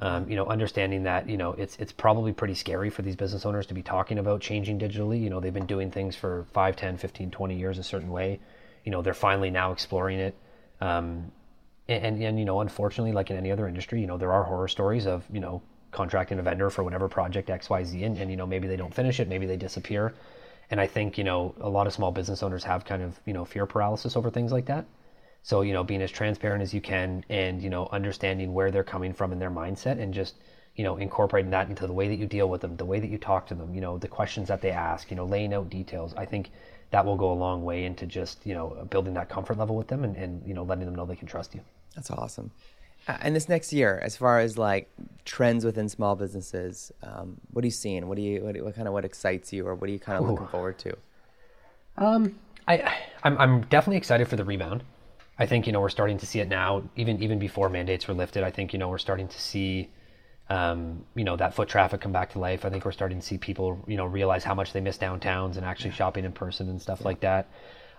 um, 0.00 0.28
you 0.28 0.36
know, 0.36 0.46
understanding 0.46 1.04
that 1.04 1.28
you 1.28 1.38
know 1.38 1.52
it's 1.52 1.76
it's 1.76 1.92
probably 1.92 2.32
pretty 2.32 2.54
scary 2.54 2.90
for 2.90 3.00
these 3.00 3.16
business 3.16 3.46
owners 3.46 3.66
to 3.66 3.74
be 3.74 3.82
talking 3.82 4.18
about 4.18 4.42
changing 4.42 4.78
digitally. 4.78 5.22
You 5.22 5.30
know, 5.30 5.40
they've 5.40 5.54
been 5.54 5.66
doing 5.66 5.90
things 5.90 6.14
for 6.14 6.46
5, 6.52 6.76
10, 6.76 6.98
15, 6.98 7.30
20 7.30 7.56
years 7.56 7.78
a 7.78 7.82
certain 7.82 8.10
way. 8.10 8.40
You 8.84 8.92
know, 8.92 9.00
they're 9.00 9.14
finally 9.14 9.50
now 9.50 9.72
exploring 9.72 10.18
it. 10.18 10.36
Um, 10.82 11.32
and, 11.88 12.04
and, 12.04 12.22
and 12.22 12.38
you 12.38 12.44
know, 12.44 12.60
unfortunately, 12.60 13.12
like 13.12 13.30
in 13.30 13.38
any 13.38 13.50
other 13.50 13.66
industry, 13.66 14.00
you 14.00 14.06
know, 14.06 14.18
there 14.18 14.32
are 14.32 14.44
horror 14.44 14.68
stories 14.68 15.06
of 15.06 15.24
you 15.32 15.40
know 15.40 15.62
contracting 15.92 16.38
a 16.38 16.42
vendor 16.42 16.68
for 16.68 16.84
whatever 16.84 17.08
project 17.08 17.48
X, 17.48 17.70
Y, 17.70 17.84
Z, 17.84 18.04
and, 18.04 18.18
and 18.18 18.30
you 18.30 18.36
know 18.36 18.46
maybe 18.46 18.68
they 18.68 18.76
don't 18.76 18.94
finish 18.94 19.18
it, 19.18 19.28
maybe 19.28 19.46
they 19.46 19.56
disappear. 19.56 20.12
And 20.70 20.80
I 20.80 20.86
think 20.86 21.18
you 21.18 21.24
know 21.24 21.54
a 21.60 21.68
lot 21.68 21.86
of 21.86 21.92
small 21.92 22.12
business 22.12 22.42
owners 22.42 22.64
have 22.64 22.84
kind 22.84 23.02
of 23.02 23.20
you 23.26 23.32
know 23.32 23.44
fear 23.44 23.66
paralysis 23.66 24.16
over 24.16 24.30
things 24.30 24.52
like 24.52 24.66
that. 24.66 24.86
So, 25.46 25.60
you 25.60 25.72
know, 25.72 25.84
being 25.84 26.02
as 26.02 26.10
transparent 26.10 26.60
as 26.60 26.74
you 26.74 26.80
can 26.80 27.24
and, 27.28 27.62
you 27.62 27.70
know, 27.70 27.88
understanding 27.92 28.52
where 28.52 28.72
they're 28.72 28.82
coming 28.82 29.12
from 29.12 29.30
in 29.30 29.38
their 29.38 29.48
mindset 29.48 30.02
and 30.02 30.12
just, 30.12 30.34
you 30.74 30.82
know, 30.82 30.96
incorporating 30.96 31.52
that 31.52 31.68
into 31.68 31.86
the 31.86 31.92
way 31.92 32.08
that 32.08 32.16
you 32.16 32.26
deal 32.26 32.50
with 32.50 32.62
them, 32.62 32.76
the 32.76 32.84
way 32.84 32.98
that 32.98 33.06
you 33.06 33.16
talk 33.16 33.46
to 33.46 33.54
them, 33.54 33.72
you 33.72 33.80
know, 33.80 33.96
the 33.96 34.08
questions 34.08 34.48
that 34.48 34.60
they 34.60 34.72
ask, 34.72 35.08
you 35.08 35.16
know, 35.16 35.24
laying 35.24 35.54
out 35.54 35.70
details. 35.70 36.12
I 36.16 36.24
think 36.24 36.50
that 36.90 37.06
will 37.06 37.16
go 37.16 37.30
a 37.30 37.38
long 37.38 37.62
way 37.62 37.84
into 37.84 38.06
just, 38.06 38.44
you 38.44 38.54
know, 38.54 38.88
building 38.90 39.14
that 39.14 39.28
comfort 39.28 39.56
level 39.56 39.76
with 39.76 39.86
them 39.86 40.02
and, 40.02 40.16
and 40.16 40.44
you 40.44 40.52
know, 40.52 40.64
letting 40.64 40.84
them 40.84 40.96
know 40.96 41.06
they 41.06 41.14
can 41.14 41.28
trust 41.28 41.54
you. 41.54 41.60
That's 41.94 42.10
awesome. 42.10 42.50
Uh, 43.08 43.16
and 43.20 43.36
this 43.36 43.48
next 43.48 43.72
year, 43.72 44.00
as 44.02 44.16
far 44.16 44.40
as 44.40 44.58
like 44.58 44.90
trends 45.24 45.64
within 45.64 45.88
small 45.88 46.16
businesses, 46.16 46.90
um, 47.02 47.36
what 47.52 47.64
are 47.64 47.66
you 47.66 47.72
seeing? 47.72 48.08
What 48.08 48.16
do 48.16 48.22
you, 48.22 48.42
what, 48.42 48.60
what, 48.62 48.74
kind 48.74 48.88
of, 48.88 48.94
what 48.94 49.04
excites 49.04 49.52
you 49.52 49.66
or 49.66 49.74
what 49.74 49.88
are 49.88 49.92
you 49.92 49.98
kind 49.98 50.18
of 50.18 50.24
Ooh. 50.24 50.32
looking 50.32 50.48
forward 50.48 50.78
to? 50.78 50.96
Um, 51.98 52.38
I, 52.68 52.96
I'm, 53.22 53.38
I'm 53.38 53.60
definitely 53.62 53.98
excited 53.98 54.28
for 54.28 54.36
the 54.36 54.44
rebound. 54.44 54.82
I 55.38 55.46
think 55.46 55.66
you 55.66 55.72
know 55.72 55.80
we're 55.80 55.90
starting 55.90 56.18
to 56.18 56.26
see 56.26 56.40
it 56.40 56.48
now. 56.48 56.82
Even 56.96 57.22
even 57.22 57.38
before 57.38 57.68
mandates 57.68 58.08
were 58.08 58.14
lifted, 58.14 58.42
I 58.42 58.50
think 58.50 58.72
you 58.72 58.78
know 58.78 58.88
we're 58.88 58.98
starting 58.98 59.28
to 59.28 59.40
see 59.40 59.90
um, 60.48 61.04
you 61.14 61.24
know 61.24 61.36
that 61.36 61.54
foot 61.54 61.68
traffic 61.68 62.00
come 62.00 62.12
back 62.12 62.32
to 62.32 62.38
life. 62.38 62.64
I 62.64 62.70
think 62.70 62.84
we're 62.84 62.92
starting 62.92 63.20
to 63.20 63.26
see 63.26 63.36
people 63.36 63.84
you 63.86 63.96
know 63.96 64.06
realize 64.06 64.44
how 64.44 64.54
much 64.54 64.72
they 64.72 64.80
miss 64.80 64.96
downtowns 64.96 65.56
and 65.56 65.64
actually 65.64 65.90
shopping 65.90 66.24
in 66.24 66.32
person 66.32 66.68
and 66.70 66.80
stuff 66.80 67.04
like 67.04 67.20
that. 67.20 67.50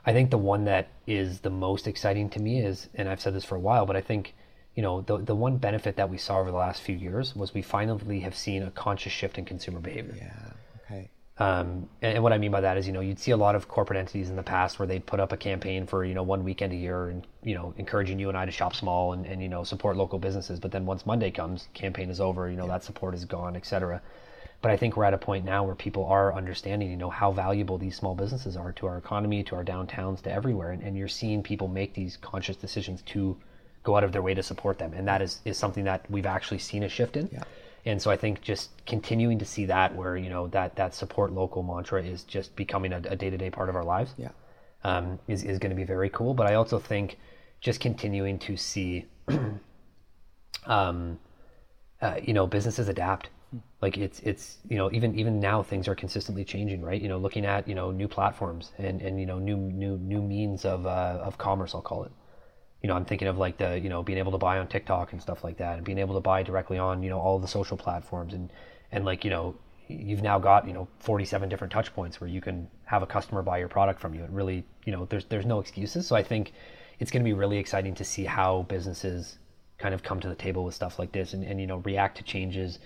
I 0.05 0.13
think 0.13 0.31
the 0.31 0.37
one 0.37 0.65
that 0.65 0.87
is 1.05 1.41
the 1.41 1.49
most 1.49 1.87
exciting 1.87 2.29
to 2.31 2.39
me 2.39 2.61
is, 2.61 2.89
and 2.95 3.09
I've 3.09 3.21
said 3.21 3.35
this 3.35 3.43
for 3.43 3.55
a 3.55 3.59
while, 3.59 3.85
but 3.85 3.95
I 3.95 4.01
think 4.01 4.33
you 4.77 4.83
know 4.83 5.01
the 5.01 5.17
the 5.17 5.35
one 5.35 5.57
benefit 5.57 5.95
that 5.95 6.07
we 6.07 6.19
saw 6.19 6.37
over 6.39 6.51
the 6.51 6.57
last 6.57 6.83
few 6.83 6.95
years 6.95 7.35
was 7.35 7.51
we 7.51 7.63
finally 7.63 8.19
have 8.19 8.35
seen 8.35 8.61
a 8.61 8.69
conscious 8.69 9.11
shift 9.11 9.39
in 9.39 9.43
consumer 9.43 9.79
behavior. 9.79 10.13
Yeah. 10.15 10.51
Okay. 10.85 11.09
Um, 11.39 11.89
and, 12.03 12.15
and, 12.15 12.23
what 12.23 12.31
I 12.31 12.37
mean 12.37 12.51
by 12.51 12.61
that 12.61 12.77
is, 12.77 12.85
you 12.85 12.93
know, 12.93 12.99
you'd 12.99 13.19
see 13.19 13.31
a 13.31 13.37
lot 13.37 13.55
of 13.55 13.67
corporate 13.67 13.97
entities 13.97 14.29
in 14.29 14.35
the 14.35 14.43
past 14.43 14.77
where 14.77 14.87
they'd 14.87 15.05
put 15.05 15.19
up 15.19 15.31
a 15.31 15.37
campaign 15.37 15.87
for, 15.87 16.05
you 16.05 16.13
know, 16.13 16.21
one 16.21 16.43
weekend 16.43 16.73
a 16.73 16.75
year 16.75 17.09
and, 17.09 17.25
you 17.43 17.55
know, 17.55 17.73
encouraging 17.77 18.19
you 18.19 18.29
and 18.29 18.37
I 18.37 18.45
to 18.45 18.51
shop 18.51 18.75
small 18.75 19.13
and, 19.13 19.25
and 19.25 19.41
you 19.41 19.49
know, 19.49 19.63
support 19.63 19.97
local 19.97 20.19
businesses. 20.19 20.59
But 20.59 20.71
then 20.71 20.85
once 20.85 21.07
Monday 21.07 21.31
comes, 21.31 21.67
campaign 21.73 22.11
is 22.11 22.19
over, 22.19 22.49
you 22.49 22.55
know, 22.55 22.65
yeah. 22.65 22.73
that 22.73 22.83
support 22.83 23.15
is 23.15 23.25
gone, 23.25 23.55
et 23.55 23.65
cetera. 23.65 24.01
But 24.61 24.69
I 24.69 24.77
think 24.77 24.95
we're 24.95 25.05
at 25.05 25.13
a 25.13 25.17
point 25.19 25.43
now 25.43 25.63
where 25.63 25.75
people 25.75 26.05
are 26.05 26.35
understanding, 26.35 26.91
you 26.91 26.97
know, 26.97 27.09
how 27.09 27.31
valuable 27.31 27.79
these 27.79 27.95
small 27.95 28.13
businesses 28.13 28.55
are 28.55 28.71
to 28.73 28.87
our 28.87 28.97
economy, 28.97 29.43
to 29.43 29.55
our 29.55 29.63
downtowns, 29.63 30.21
to 30.23 30.31
everywhere. 30.31 30.71
And, 30.71 30.83
and 30.83 30.95
you're 30.95 31.07
seeing 31.07 31.41
people 31.41 31.67
make 31.67 31.95
these 31.95 32.17
conscious 32.17 32.57
decisions 32.57 33.01
to 33.13 33.37
go 33.87 33.95
out 33.97 34.03
of 34.03 34.11
their 34.11 34.25
way 34.27 34.33
to 34.33 34.43
support 34.51 34.75
them. 34.77 34.91
And 34.97 35.07
that 35.07 35.21
is, 35.21 35.39
is 35.49 35.57
something 35.57 35.85
that 35.91 36.01
we've 36.13 36.31
actually 36.37 36.61
seen 36.69 36.83
a 36.83 36.89
shift 36.97 37.17
in. 37.17 37.29
Yeah 37.31 37.43
and 37.87 38.01
so 38.01 38.11
I 38.11 38.17
think 38.17 38.41
just 38.41 38.69
continuing 38.85 39.39
to 39.39 39.45
see 39.45 39.65
that 39.65 39.95
where 39.95 40.17
you 40.17 40.29
know 40.29 40.47
that 40.47 40.75
that 40.75 40.93
support 40.93 41.31
local 41.31 41.63
mantra 41.63 42.03
is 42.03 42.23
just 42.23 42.53
becoming 42.55 42.91
a, 42.91 43.15
day 43.15 43.29
to 43.29 43.37
day 43.37 43.49
part 43.49 43.69
of 43.69 43.77
our 43.77 43.83
lives. 43.85 44.13
Yeah, 44.17 44.31
um, 44.83 45.19
is 45.29 45.43
is 45.43 45.57
going 45.57 45.69
to 45.69 45.75
be 45.75 45.85
very 45.85 46.09
cool. 46.09 46.33
But 46.33 46.47
I 46.47 46.55
also 46.55 46.79
think 46.79 47.17
just 47.61 47.79
continuing 47.79 48.39
to 48.39 48.57
see, 48.57 49.05
um, 50.65 51.17
uh, 52.01 52.19
you 52.21 52.33
know, 52.33 52.45
businesses 52.45 52.89
adapt. 52.89 53.29
Like 53.81 53.97
it's 53.97 54.19
it's 54.19 54.57
you 54.69 54.77
know 54.77 54.91
even 54.91 55.17
even 55.17 55.39
now 55.39 55.63
things 55.63 55.87
are 55.87 55.95
consistently 55.95 56.43
changing, 56.43 56.81
right? 56.81 57.01
You 57.01 57.07
know, 57.07 57.17
looking 57.17 57.45
at 57.45 57.69
you 57.69 57.75
know 57.75 57.91
new 57.91 58.09
platforms 58.09 58.73
and 58.77 59.01
and 59.01 59.17
you 59.17 59.25
know 59.25 59.39
new 59.39 59.55
new 59.55 59.97
new 59.97 60.21
means 60.21 60.65
of 60.65 60.85
uh, 60.85 61.19
of 61.23 61.37
commerce, 61.37 61.73
I'll 61.73 61.81
call 61.81 62.03
it 62.03 62.11
you 62.81 62.87
know, 62.87 62.95
I'm 62.95 63.05
thinking 63.05 63.27
of 63.27 63.37
like 63.37 63.57
the, 63.57 63.79
you 63.79 63.89
know, 63.89 64.03
being 64.03 64.19
able 64.19 64.31
to 64.31 64.37
buy 64.37 64.59
on 64.59 64.67
TikTok 64.67 65.11
and 65.11 65.21
stuff 65.21 65.43
like 65.43 65.57
that 65.57 65.77
and 65.77 65.85
being 65.85 65.97
able 65.97 66.15
to 66.15 66.21
buy 66.21 66.43
directly 66.43 66.77
on, 66.77 67.01
you 67.01 67.09
know, 67.09 67.19
all 67.19 67.39
the 67.39 67.47
social 67.47 67.77
platforms 67.77 68.33
and, 68.33 68.51
and 68.91 69.03
like, 69.05 69.23
you 69.23 69.31
know, 69.31 69.55
you've 69.87 70.21
now 70.21 70.37
got, 70.37 70.67
you 70.67 70.73
know, 70.73 70.87
47 70.99 71.49
different 71.49 71.71
touch 71.71 71.93
points 71.93 72.21
where 72.21 72.29
you 72.29 72.41
can 72.41 72.67
have 72.85 73.01
a 73.01 73.07
customer 73.07 73.41
buy 73.41 73.57
your 73.57 73.67
product 73.67 73.99
from 73.99 74.13
you. 74.13 74.23
It 74.23 74.29
really, 74.29 74.63
you 74.85 74.91
know, 74.91 75.05
there's, 75.05 75.25
there's 75.25 75.45
no 75.45 75.59
excuses. 75.59 76.05
So 76.05 76.15
I 76.15 76.23
think 76.23 76.53
it's 76.99 77.09
going 77.09 77.23
to 77.23 77.27
be 77.27 77.33
really 77.33 77.57
exciting 77.57 77.95
to 77.95 78.03
see 78.03 78.25
how 78.25 78.63
businesses 78.63 79.37
kind 79.77 79.93
of 79.93 80.03
come 80.03 80.19
to 80.19 80.27
the 80.27 80.35
table 80.35 80.63
with 80.63 80.75
stuff 80.75 80.99
like 80.99 81.11
this 81.11 81.33
and, 81.33 81.43
and, 81.43 81.59
you 81.59 81.67
know, 81.67 81.77
react 81.77 82.17
to 82.17 82.23
changes 82.23 82.79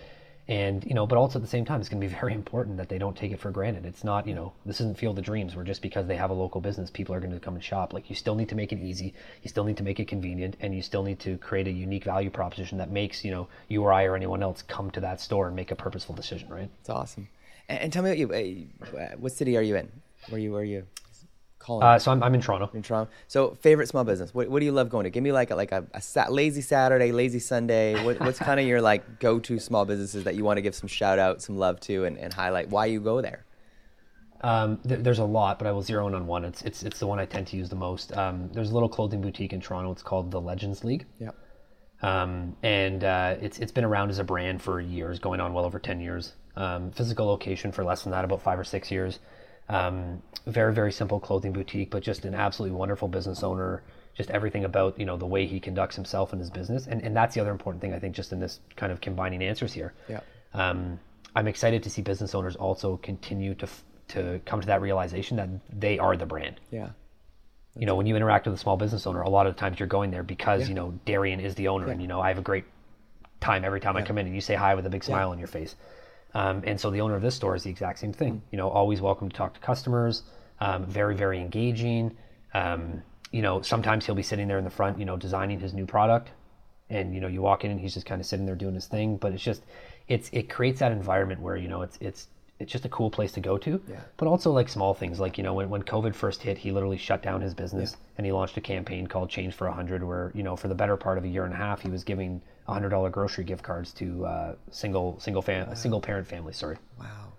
and 0.52 0.84
you 0.86 0.94
know 0.94 1.08
but 1.08 1.18
also 1.18 1.40
at 1.40 1.42
the 1.42 1.48
same 1.48 1.64
time 1.64 1.80
it's 1.80 1.88
going 1.88 2.02
to 2.02 2.08
be 2.08 2.14
very 2.20 2.34
important 2.34 2.76
that 2.76 2.90
they 2.90 2.98
don't 2.98 3.16
take 3.16 3.32
it 3.32 3.40
for 3.40 3.52
granted. 3.52 3.86
It's 3.86 4.04
not 4.04 4.28
you 4.28 4.36
know 4.36 4.52
this 4.66 4.82
isn't 4.82 4.98
field 4.98 5.18
of 5.18 5.24
dreams 5.24 5.56
where 5.56 5.64
just 5.64 5.82
because 5.82 6.06
they 6.08 6.18
have 6.18 6.30
a 6.30 6.34
local 6.34 6.60
business 6.60 6.92
people 6.92 7.16
are 7.16 7.22
going 7.22 7.32
to 7.32 7.40
come 7.40 7.56
and 7.56 7.64
shop. 7.64 7.94
Like 7.94 8.10
you 8.10 8.16
still 8.16 8.36
need 8.36 8.50
to 8.50 8.56
make 8.56 8.74
it 8.74 8.80
easy. 8.80 9.14
You 9.42 9.50
still 9.50 9.64
need 9.64 9.78
to 9.78 9.84
make 9.84 10.00
it 10.02 10.10
convenient 10.10 10.58
and 10.60 10.76
you 10.76 10.82
still 10.82 11.04
need 11.04 11.20
to 11.22 11.38
create 11.38 11.68
a 11.68 11.72
unique 11.72 12.04
value 12.04 12.30
proposition 12.30 12.78
that 12.80 12.92
makes 12.92 13.24
you 13.24 13.32
know 13.32 13.48
you 13.70 13.82
or 13.82 13.94
i 13.94 14.04
or 14.04 14.16
anyone 14.16 14.44
else 14.44 14.62
come 14.62 14.92
to 14.92 15.00
that 15.00 15.22
store 15.22 15.48
and 15.48 15.56
make 15.56 15.72
a 15.72 15.76
purposeful 15.76 16.14
decision 16.14 16.50
right? 16.50 16.70
It's 16.82 16.90
awesome. 16.90 17.30
And, 17.70 17.94
tell 17.94 18.04
me 18.04 18.10
what 18.10 18.18
you 18.18 18.68
uh, 18.98 19.16
what 19.18 19.32
city 19.32 19.56
are 19.56 19.62
you 19.62 19.78
in? 19.78 19.90
Where 20.28 20.42
you 20.42 20.52
where 20.52 20.62
are 20.62 20.66
you 20.66 20.86
Uh, 21.84 22.00
so 22.00 22.12
I'm, 22.12 22.24
I'm 22.24 22.34
in 22.34 22.42
Toronto. 22.42 22.70
In 22.74 22.82
Toronto. 22.82 23.12
So 23.28 23.58
favorite 23.62 23.88
small 23.88 24.04
business. 24.04 24.34
What, 24.34 24.50
what 24.50 24.60
do 24.60 24.66
you 24.66 24.72
love 24.72 24.90
going 24.90 25.04
to? 25.04 25.10
Give 25.10 25.24
me 25.24 25.32
like 25.32 25.52
a, 25.52 25.56
like 25.56 25.72
a, 25.72 25.86
a 25.94 26.02
sat- 26.02 26.32
lazy 26.32 26.62
Saturday, 26.62 27.12
lazy 27.12 27.40
Sunday. 27.40 28.04
What, 28.04 28.20
what's 28.20 28.40
kind 28.50 28.60
of 28.60 28.66
your 28.66 28.82
like 28.82 29.20
go 29.20 29.40
to 29.40 29.60
small 29.60 29.86
businesses 29.86 30.24
that 30.24 30.36
you 30.36 30.44
want 30.44 30.58
to 30.58 30.62
give 30.62 30.76
some 30.76 30.88
shout 30.88 31.20
out, 31.20 31.42
some 31.42 31.58
love 31.58 31.80
to, 31.82 32.06
and, 32.06 32.18
and 32.18 32.34
highlight 32.34 32.70
why 32.70 32.88
you 32.88 33.00
go 33.00 33.22
there? 33.22 33.46
Um, 34.42 34.80
th- 34.88 35.02
there's 35.02 35.20
a 35.20 35.26
lot, 35.26 35.60
but 35.60 35.68
I 35.68 35.72
will 35.72 35.84
zero 35.84 36.08
in 36.08 36.16
on 36.16 36.26
one. 36.26 36.46
It's 36.46 36.62
it's 36.64 36.84
it's 36.84 37.00
the 37.00 37.08
one 37.08 37.20
I 37.20 37.26
tend 37.26 37.48
to 37.48 37.58
use 37.58 37.70
the 37.70 37.76
most. 37.76 38.16
Um, 38.18 38.50
there's 38.54 38.72
a 38.72 38.74
little 38.74 38.90
clothing 38.90 39.22
boutique 39.22 39.54
in 39.54 39.62
Toronto. 39.62 39.92
It's 39.92 40.02
called 40.02 40.32
the 40.32 40.42
Legends 40.42 40.84
League. 40.84 41.06
Yeah. 41.20 41.30
Um, 42.02 42.56
and 42.64 43.04
uh, 43.04 43.36
it's 43.40 43.60
it's 43.60 43.72
been 43.72 43.86
around 43.86 44.10
as 44.10 44.18
a 44.18 44.24
brand 44.24 44.62
for 44.62 44.82
years, 44.82 45.20
going 45.20 45.40
on 45.40 45.54
well 45.54 45.66
over 45.66 45.78
ten 45.78 46.02
years. 46.02 46.34
Um, 46.56 46.92
physical 46.92 47.28
location 47.28 47.72
for 47.72 47.84
less 47.84 48.04
than 48.04 48.12
that, 48.12 48.26
about 48.26 48.42
five 48.42 48.60
or 48.60 48.64
six 48.64 48.90
years. 48.92 49.20
Um, 49.70 50.22
very 50.48 50.74
very 50.74 50.92
simple 50.92 51.20
clothing 51.20 51.54
boutique, 51.54 51.92
but 51.92 52.04
just 52.04 52.26
an 52.26 52.34
absolutely 52.34 52.76
wonderful 52.76 53.08
business 53.08 53.44
owner. 53.44 53.84
Just 54.16 54.30
everything 54.32 54.66
about 54.66 55.00
you 55.00 55.06
know 55.06 55.18
the 55.18 55.26
way 55.26 55.46
he 55.46 55.60
conducts 55.60 55.96
himself 55.96 56.34
and 56.34 56.40
his 56.42 56.50
business, 56.50 56.88
and 56.88 57.02
and 57.02 57.16
that's 57.16 57.36
the 57.36 57.42
other 57.42 57.52
important 57.52 57.82
thing 57.82 57.94
I 57.94 58.00
think 58.00 58.16
just 58.16 58.32
in 58.34 58.40
this 58.40 58.60
kind 58.76 58.92
of 58.92 59.00
combining 59.02 59.42
answers 59.42 59.72
here. 59.74 59.94
Yeah. 60.10 60.22
Um, 60.54 61.00
I'm 61.36 61.48
excited 61.48 61.84
to 61.84 61.90
see 61.90 62.02
business 62.02 62.36
owners 62.36 62.56
also 62.56 62.98
continue 62.98 63.56
to 63.56 63.68
to 64.10 64.42
come 64.46 64.60
to 64.60 64.68
that 64.68 64.82
realization 64.82 65.38
that 65.38 65.50
they 65.72 65.98
are 65.98 66.18
the 66.18 66.26
brand. 66.26 66.60
Yeah. 66.70 66.90
you 67.78 67.86
know, 67.86 67.96
when 67.96 68.06
you 68.06 68.18
interact 68.18 68.46
with 68.46 68.56
a 68.56 68.58
small 68.58 68.76
business 68.76 69.08
owner, 69.08 69.22
a 69.22 69.30
lot 69.30 69.48
of 69.48 69.56
times 69.56 69.80
you're 69.80 69.88
going 69.88 70.12
there 70.12 70.24
because 70.24 70.62
yeah. 70.62 70.68
you 70.68 70.74
know 70.74 71.00
Darian 71.06 71.40
is 71.40 71.56
the 71.56 71.70
owner, 71.70 71.86
yeah. 71.88 71.94
and 71.94 72.02
you 72.02 72.08
know 72.08 72.20
I 72.20 72.28
have 72.28 72.38
a 72.38 72.42
great 72.42 72.66
time 73.40 73.64
every 73.64 73.80
time 73.80 73.96
yeah. 73.96 74.02
I 74.02 74.06
come 74.06 74.18
in, 74.18 74.26
and 74.26 74.36
you 74.36 74.42
say 74.42 74.56
hi 74.56 74.76
with 74.76 74.86
a 74.86 74.90
big 74.90 75.04
smile 75.04 75.32
on 75.32 75.40
your 75.40 75.48
face. 75.48 75.76
Um, 76.34 76.64
and 76.66 76.80
so 76.80 76.90
the 76.90 77.02
owner 77.02 77.16
of 77.16 77.22
this 77.22 77.36
store 77.36 77.56
is 77.56 77.64
the 77.64 77.70
exact 77.70 78.00
same 78.00 78.14
thing. 78.14 78.36
Mm-hmm. 78.36 78.46
You 78.52 78.58
know, 78.58 78.70
always 78.70 79.02
welcome 79.02 79.30
to 79.30 79.36
talk 79.36 79.54
to 79.54 79.60
customers. 79.60 80.24
Um, 80.60 80.86
very 80.86 81.16
very 81.16 81.40
engaging. 81.40 82.16
Um, 82.54 83.02
you 83.32 83.42
know, 83.42 83.62
sometimes 83.62 84.06
he'll 84.06 84.16
be 84.16 84.24
sitting 84.24 84.48
there 84.48 84.58
in 84.58 84.64
the 84.64 84.70
front, 84.70 85.00
you 85.00 85.06
know, 85.06 85.18
designing 85.18 85.60
his 85.60 85.74
new 85.74 85.86
product, 85.86 86.30
and 86.90 87.14
you 87.14 87.22
know, 87.22 87.28
you 87.28 87.42
walk 87.42 87.64
in 87.64 87.72
and 87.72 87.80
he's 87.80 87.94
just 87.94 88.06
kind 88.06 88.20
of 88.20 88.28
sitting 88.28 88.46
there 88.46 88.56
doing 88.56 88.76
his 88.76 88.88
thing. 88.88 89.18
But 89.18 89.34
it's 89.34 89.44
just, 89.44 89.64
it's 90.08 90.30
it 90.34 90.50
creates 90.50 90.80
that 90.80 90.92
environment 90.92 91.42
where 91.42 91.56
you 91.56 91.68
know 91.68 91.82
it's 91.82 91.98
it's 92.02 92.28
it's 92.60 92.72
just 92.72 92.86
a 92.86 92.90
cool 92.90 93.10
place 93.10 93.32
to 93.34 93.40
go 93.40 93.58
to. 93.58 93.82
Yeah. 93.90 94.02
But 94.18 94.28
also 94.28 94.52
like 94.52 94.70
small 94.70 94.94
things, 94.94 95.20
like 95.20 95.38
you 95.38 95.44
know, 95.44 95.54
when 95.56 95.70
when 95.70 95.84
COVID 95.84 96.14
first 96.14 96.44
hit, 96.44 96.58
he 96.58 96.72
literally 96.72 96.98
shut 96.98 97.24
down 97.24 97.42
his 97.42 97.54
business 97.54 97.92
yeah. 97.92 98.08
and 98.18 98.26
he 98.26 98.32
launched 98.32 98.56
a 98.58 98.62
campaign 98.62 99.08
called 99.08 99.30
Change 99.30 99.54
for 99.54 99.68
a 99.68 99.74
Hundred, 99.74 100.04
where 100.04 100.32
you 100.36 100.44
know, 100.44 100.56
for 100.56 100.68
the 100.68 100.76
better 100.76 100.98
part 100.98 101.18
of 101.18 101.24
a 101.24 101.28
year 101.28 101.46
and 101.46 101.54
a 101.54 101.58
half, 101.58 101.82
he 101.82 101.90
was 101.90 102.04
giving 102.04 102.42
hundred 102.68 102.90
dollar 102.90 103.10
grocery 103.10 103.44
gift 103.44 103.64
cards 103.64 103.92
to 103.94 104.26
uh, 104.26 104.56
single 104.72 105.20
single 105.20 105.42
fam- 105.42 105.68
wow. 105.68 105.74
single 105.74 106.02
parent 106.02 106.28
families. 106.28 106.58
Sorry. 106.58 106.78
Wow. 107.00 107.34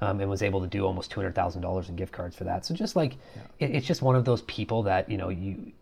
Um, 0.00 0.20
and 0.20 0.28
was 0.28 0.42
able 0.42 0.60
to 0.60 0.66
do 0.66 0.84
almost 0.84 1.10
two 1.10 1.20
hundred 1.20 1.34
thousand 1.34 1.62
dollars 1.62 1.88
in 1.88 1.96
gift 1.96 2.12
cards 2.12 2.34
for 2.34 2.44
that. 2.44 2.66
So 2.66 2.74
just 2.74 2.96
like 2.96 3.14
yeah. 3.36 3.66
it, 3.66 3.76
it's 3.76 3.86
just 3.86 4.02
one 4.02 4.16
of 4.16 4.24
those 4.24 4.42
people 4.42 4.82
that 4.84 5.10
you 5.10 5.16
know 5.16 5.28
you. 5.28 5.72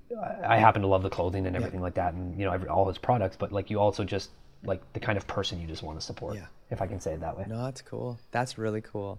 I 0.44 0.58
happen 0.58 0.82
to 0.82 0.88
love 0.88 1.02
the 1.02 1.10
clothing 1.10 1.46
and 1.46 1.54
everything 1.54 1.78
yeah. 1.78 1.84
like 1.84 1.94
that, 1.94 2.14
and 2.14 2.38
you 2.38 2.44
know 2.44 2.64
all 2.68 2.86
his 2.88 2.98
products. 2.98 3.36
But 3.38 3.52
like 3.52 3.70
you 3.70 3.78
also 3.78 4.04
just 4.04 4.30
like 4.64 4.80
the 4.92 5.00
kind 5.00 5.16
of 5.16 5.26
person 5.26 5.60
you 5.60 5.66
just 5.66 5.82
want 5.82 5.98
to 5.98 6.04
support. 6.04 6.34
Yeah. 6.34 6.46
If 6.70 6.82
I 6.82 6.86
can 6.86 7.00
say 7.00 7.14
it 7.14 7.20
that 7.20 7.36
way. 7.36 7.46
No, 7.48 7.64
that's 7.64 7.82
cool. 7.82 8.18
That's 8.30 8.58
really 8.58 8.80
cool. 8.80 9.18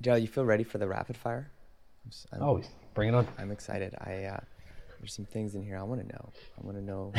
Joe, 0.00 0.14
you 0.14 0.26
feel 0.26 0.44
ready 0.44 0.64
for 0.64 0.78
the 0.78 0.86
rapid 0.86 1.16
fire? 1.16 1.50
I'm, 2.32 2.42
Always. 2.42 2.68
Bring 2.94 3.08
it 3.08 3.14
on. 3.14 3.26
I'm 3.38 3.50
excited. 3.50 3.94
I 3.98 4.24
uh, 4.24 4.40
there's 5.00 5.14
some 5.14 5.24
things 5.24 5.54
in 5.54 5.62
here 5.62 5.78
I 5.78 5.82
want 5.82 6.00
to 6.00 6.06
know. 6.06 6.32
I 6.58 6.64
want 6.64 6.76
to 6.76 6.82
know. 6.82 7.12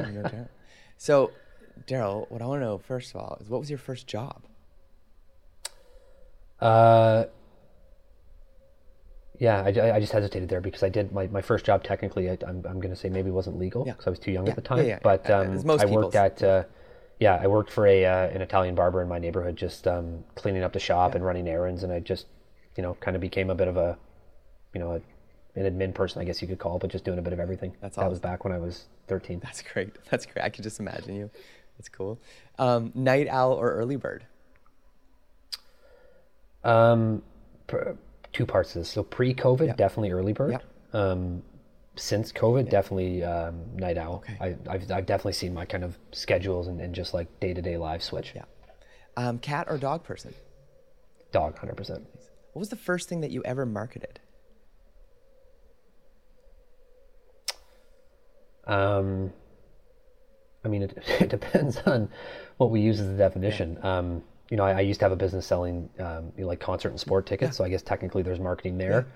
know 0.22 0.48
so, 0.96 1.30
Daryl, 1.86 2.30
what 2.30 2.42
I 2.42 2.46
want 2.46 2.60
to 2.60 2.66
know 2.66 2.78
first 2.78 3.14
of 3.14 3.20
all 3.20 3.38
is 3.40 3.48
what 3.48 3.60
was 3.60 3.70
your 3.70 3.78
first 3.78 4.06
job? 4.06 4.42
Uh, 6.60 7.24
yeah, 9.38 9.62
I, 9.62 9.96
I 9.96 10.00
just 10.00 10.12
hesitated 10.12 10.50
there 10.50 10.60
because 10.60 10.82
I 10.82 10.90
did 10.90 11.12
my, 11.12 11.26
my 11.28 11.40
first 11.40 11.64
job 11.64 11.82
technically. 11.82 12.28
I, 12.28 12.32
am 12.32 12.38
I'm, 12.46 12.66
I'm 12.66 12.80
going 12.80 12.94
to 12.94 12.96
say 12.96 13.08
maybe 13.08 13.30
wasn't 13.30 13.58
legal 13.58 13.84
because 13.84 14.04
yeah. 14.04 14.08
I 14.08 14.10
was 14.10 14.18
too 14.18 14.32
young 14.32 14.44
yeah. 14.44 14.50
at 14.50 14.56
the 14.56 14.62
time. 14.62 14.78
Yeah, 14.78 14.84
yeah. 14.84 14.98
But 15.02 15.30
um, 15.30 15.58
I 15.80 15.86
worked 15.86 16.14
at 16.14 16.42
uh, 16.42 16.64
yeah, 17.20 17.38
I 17.40 17.46
worked 17.46 17.70
for 17.70 17.86
a 17.86 18.04
uh, 18.04 18.28
an 18.28 18.40
Italian 18.40 18.74
barber 18.74 19.00
in 19.02 19.08
my 19.08 19.18
neighborhood, 19.18 19.54
just 19.56 19.86
um, 19.86 20.24
cleaning 20.34 20.62
up 20.64 20.72
the 20.72 20.80
shop 20.80 21.14
and 21.14 21.24
running 21.24 21.46
errands, 21.46 21.82
and 21.84 21.92
I 21.92 22.00
just, 22.00 22.26
you 22.76 22.82
know, 22.82 22.94
kind 23.00 23.14
of 23.14 23.20
became 23.20 23.50
a 23.50 23.54
bit 23.54 23.68
of 23.68 23.76
a, 23.76 23.96
you 24.74 24.80
know, 24.80 24.92
a, 24.92 25.58
an 25.60 25.66
admin 25.78 25.94
person, 25.94 26.22
I 26.22 26.24
guess 26.24 26.40
you 26.40 26.48
could 26.48 26.58
call, 26.58 26.76
it, 26.76 26.80
but 26.80 26.90
just 26.90 27.04
doing 27.04 27.18
a 27.18 27.22
bit 27.22 27.32
of 27.32 27.38
everything. 27.40 27.76
That's 27.80 27.96
that 27.96 28.08
was 28.08 28.18
back 28.20 28.42
when 28.44 28.52
I 28.54 28.58
was 28.58 28.86
thirteen. 29.06 29.38
That's 29.44 29.62
great. 29.62 29.90
That's 30.10 30.24
great. 30.26 30.44
I 30.44 30.48
can 30.48 30.64
just 30.64 30.80
imagine 30.80 31.14
you. 31.14 31.30
That's 31.76 31.88
cool. 31.90 32.18
Um, 32.58 32.90
night 32.94 33.28
owl 33.28 33.52
or 33.52 33.70
early 33.72 33.96
bird? 33.96 34.24
Um, 36.64 37.22
pr- 37.66 37.92
two 38.32 38.46
parts 38.46 38.74
of 38.76 38.82
this. 38.82 38.88
So 38.90 39.02
pre-COVID, 39.02 39.66
Yeah. 39.66 39.74
definitely 39.74 40.10
early 40.12 40.32
bird. 40.32 40.52
Yeah. 40.52 40.58
Um, 41.00 41.42
since 41.96 42.32
COVID, 42.32 42.70
definitely 42.70 43.24
um, 43.24 43.76
night 43.76 43.98
owl. 43.98 44.24
Okay. 44.28 44.36
I, 44.40 44.72
I've 44.72 44.90
I've 44.90 45.06
definitely 45.06 45.32
seen 45.34 45.52
my 45.52 45.64
kind 45.64 45.84
of 45.84 45.98
schedules 46.12 46.68
and, 46.68 46.80
and 46.80 46.94
just 46.94 47.14
like 47.14 47.40
day 47.40 47.52
to 47.54 47.62
day 47.62 47.76
live 47.76 48.02
switch. 48.02 48.32
Yeah. 48.34 48.44
Um, 49.16 49.38
cat 49.38 49.66
or 49.68 49.76
dog 49.78 50.04
person? 50.04 50.34
Dog, 51.32 51.58
hundred 51.58 51.76
percent. 51.76 52.06
What 52.52 52.60
was 52.60 52.68
the 52.68 52.76
first 52.76 53.08
thing 53.08 53.20
that 53.20 53.30
you 53.30 53.42
ever 53.44 53.66
marketed? 53.66 54.20
Um, 58.66 59.32
I 60.64 60.68
mean, 60.68 60.82
it, 60.82 60.98
it 61.20 61.28
depends 61.28 61.78
on 61.78 62.08
what 62.56 62.70
we 62.70 62.80
use 62.80 63.00
as 63.00 63.08
the 63.08 63.16
definition. 63.16 63.78
Um, 63.84 64.22
you 64.50 64.56
know, 64.56 64.64
I, 64.64 64.72
I 64.72 64.80
used 64.80 65.00
to 65.00 65.04
have 65.04 65.12
a 65.12 65.16
business 65.16 65.46
selling 65.46 65.88
um, 65.98 66.32
you 66.36 66.42
know, 66.42 66.48
like 66.48 66.60
concert 66.60 66.88
and 66.88 66.98
sport 66.98 67.26
tickets, 67.26 67.56
so 67.56 67.64
I 67.64 67.68
guess 67.68 67.82
technically 67.82 68.22
there's 68.22 68.40
marketing 68.40 68.78
there. 68.78 69.06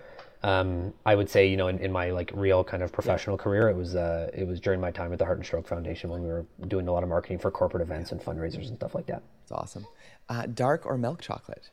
Um, 0.44 0.92
I 1.06 1.14
would 1.14 1.30
say, 1.30 1.46
you 1.48 1.56
know, 1.56 1.68
in, 1.68 1.78
in 1.78 1.90
my 1.90 2.10
like 2.10 2.30
real 2.34 2.62
kind 2.62 2.82
of 2.82 2.92
professional 2.92 3.38
career, 3.38 3.70
it 3.70 3.76
was 3.76 3.94
uh, 3.96 4.30
it 4.34 4.46
was 4.46 4.60
during 4.60 4.78
my 4.78 4.90
time 4.90 5.10
at 5.10 5.18
the 5.18 5.24
Heart 5.24 5.38
and 5.38 5.46
Stroke 5.46 5.66
Foundation 5.66 6.10
when 6.10 6.22
we 6.22 6.28
were 6.28 6.44
doing 6.68 6.86
a 6.86 6.92
lot 6.92 7.02
of 7.02 7.08
marketing 7.08 7.38
for 7.38 7.50
corporate 7.50 7.82
events 7.82 8.12
and 8.12 8.20
fundraisers 8.20 8.68
and 8.68 8.76
stuff 8.76 8.94
like 8.94 9.06
that. 9.06 9.22
It's 9.42 9.52
awesome. 9.52 9.86
Uh, 10.28 10.44
dark 10.44 10.84
or 10.84 10.98
milk 10.98 11.22
chocolate? 11.22 11.70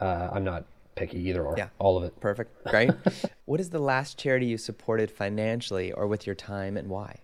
Uh, 0.00 0.30
I'm 0.32 0.42
not 0.42 0.64
picky 0.96 1.20
either 1.28 1.44
or. 1.44 1.54
Yeah. 1.56 1.68
All 1.78 1.96
of 1.96 2.02
it. 2.02 2.18
Perfect. 2.18 2.64
Great. 2.64 2.90
what 3.44 3.60
is 3.60 3.70
the 3.70 3.78
last 3.78 4.18
charity 4.18 4.46
you 4.46 4.58
supported 4.58 5.08
financially 5.08 5.92
or 5.92 6.08
with 6.08 6.26
your 6.26 6.34
time 6.34 6.76
and 6.76 6.88
why? 6.88 7.20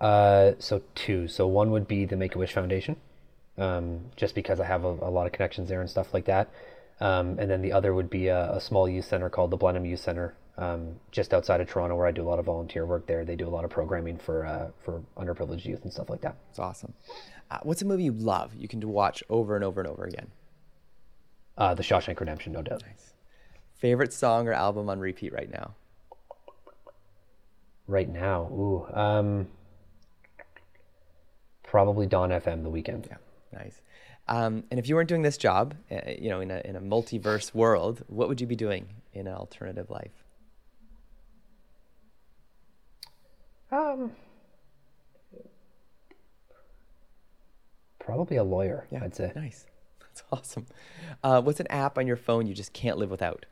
Uh, 0.00 0.52
so 0.58 0.80
two. 0.94 1.28
So 1.28 1.46
one 1.46 1.70
would 1.70 1.86
be 1.86 2.06
the 2.06 2.16
Make 2.16 2.34
a 2.34 2.38
Wish 2.38 2.54
Foundation, 2.54 2.96
um, 3.58 4.00
just 4.16 4.34
because 4.34 4.60
I 4.60 4.66
have 4.66 4.84
a, 4.84 4.88
a 4.88 5.10
lot 5.10 5.26
of 5.26 5.32
connections 5.32 5.68
there 5.68 5.80
and 5.80 5.90
stuff 5.90 6.14
like 6.14 6.24
that. 6.26 6.50
Um, 7.00 7.38
and 7.38 7.50
then 7.50 7.62
the 7.62 7.72
other 7.72 7.94
would 7.94 8.10
be 8.10 8.28
a, 8.28 8.52
a 8.52 8.60
small 8.60 8.88
youth 8.88 9.06
center 9.06 9.28
called 9.28 9.50
the 9.50 9.56
Blenheim 9.56 9.84
Youth 9.84 10.00
Center, 10.00 10.34
um, 10.56 11.00
just 11.10 11.34
outside 11.34 11.60
of 11.60 11.68
Toronto, 11.68 11.96
where 11.96 12.06
I 12.06 12.12
do 12.12 12.22
a 12.22 12.28
lot 12.28 12.38
of 12.38 12.44
volunteer 12.44 12.86
work 12.86 13.06
there. 13.06 13.24
They 13.24 13.36
do 13.36 13.48
a 13.48 13.50
lot 13.50 13.64
of 13.64 13.70
programming 13.70 14.18
for 14.18 14.46
uh, 14.46 14.70
for 14.84 15.02
underprivileged 15.16 15.64
youth 15.64 15.82
and 15.82 15.92
stuff 15.92 16.10
like 16.10 16.20
that. 16.20 16.36
It's 16.50 16.58
awesome. 16.58 16.94
Uh, 17.50 17.58
what's 17.62 17.82
a 17.82 17.84
movie 17.84 18.04
you 18.04 18.12
love 18.12 18.54
you 18.54 18.68
can 18.68 18.86
watch 18.88 19.22
over 19.28 19.56
and 19.56 19.64
over 19.64 19.80
and 19.80 19.88
over 19.88 20.04
again? 20.04 20.28
Uh, 21.58 21.74
the 21.74 21.82
Shawshank 21.82 22.20
Redemption, 22.20 22.52
no 22.52 22.62
doubt. 22.62 22.82
Nice. 22.86 23.12
Favorite 23.74 24.12
song 24.12 24.46
or 24.46 24.52
album 24.52 24.88
on 24.88 25.00
repeat 25.00 25.32
right 25.32 25.50
now? 25.50 25.74
Right 27.88 28.08
now, 28.08 28.42
ooh, 28.44 28.86
um, 28.92 29.48
probably 31.64 32.06
Dawn 32.06 32.30
FM, 32.30 32.62
The 32.62 32.70
Weeknd. 32.70 33.08
Yeah, 33.08 33.16
nice. 33.52 33.80
Um, 34.28 34.64
and 34.70 34.78
if 34.78 34.88
you 34.88 34.94
weren't 34.94 35.08
doing 35.08 35.22
this 35.22 35.36
job, 35.36 35.74
uh, 35.90 35.96
you 36.18 36.28
know, 36.30 36.40
in 36.40 36.50
a, 36.50 36.60
in 36.64 36.76
a 36.76 36.80
multiverse 36.80 37.54
world, 37.54 38.02
what 38.06 38.28
would 38.28 38.40
you 38.40 38.46
be 38.46 38.56
doing 38.56 38.86
in 39.12 39.26
an 39.26 39.34
alternative 39.34 39.90
life? 39.90 40.12
Um, 43.70 44.12
probably 47.98 48.36
a 48.36 48.44
lawyer, 48.44 48.86
Yeah, 48.90 49.04
I'd 49.04 49.14
say. 49.14 49.32
Nice. 49.34 49.66
That's 50.00 50.22
awesome. 50.30 50.66
Uh, 51.24 51.40
what's 51.40 51.60
an 51.60 51.66
app 51.68 51.96
on 51.96 52.06
your 52.06 52.16
phone 52.16 52.46
you 52.46 52.54
just 52.54 52.72
can't 52.72 52.98
live 52.98 53.10
without? 53.10 53.46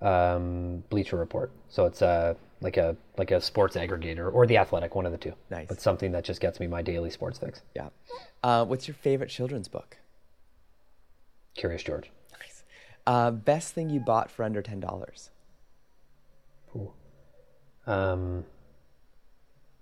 um, 0.00 0.84
Bleacher 0.90 1.16
Report. 1.16 1.50
So 1.68 1.84
it's 1.86 2.02
uh, 2.02 2.34
like 2.60 2.76
a 2.76 2.96
like 3.16 3.30
a 3.30 3.40
sports 3.40 3.76
aggregator 3.76 4.32
or 4.32 4.46
the 4.46 4.56
Athletic, 4.58 4.94
one 4.94 5.06
of 5.06 5.12
the 5.12 5.18
two. 5.18 5.34
Nice. 5.50 5.68
But 5.68 5.80
something 5.80 6.12
that 6.12 6.24
just 6.24 6.40
gets 6.40 6.58
me 6.60 6.66
my 6.66 6.82
daily 6.82 7.10
sports 7.10 7.38
fix. 7.38 7.62
Yeah. 7.74 7.88
Uh, 8.42 8.64
what's 8.64 8.88
your 8.88 8.94
favorite 8.94 9.30
children's 9.30 9.68
book? 9.68 9.96
Curious 11.54 11.82
George. 11.82 12.10
Nice. 12.32 12.64
Uh, 13.06 13.30
best 13.30 13.74
thing 13.74 13.90
you 13.90 14.00
bought 14.00 14.30
for 14.30 14.44
under 14.44 14.62
ten 14.62 14.80
dollars? 14.80 15.30
Um, 17.86 18.44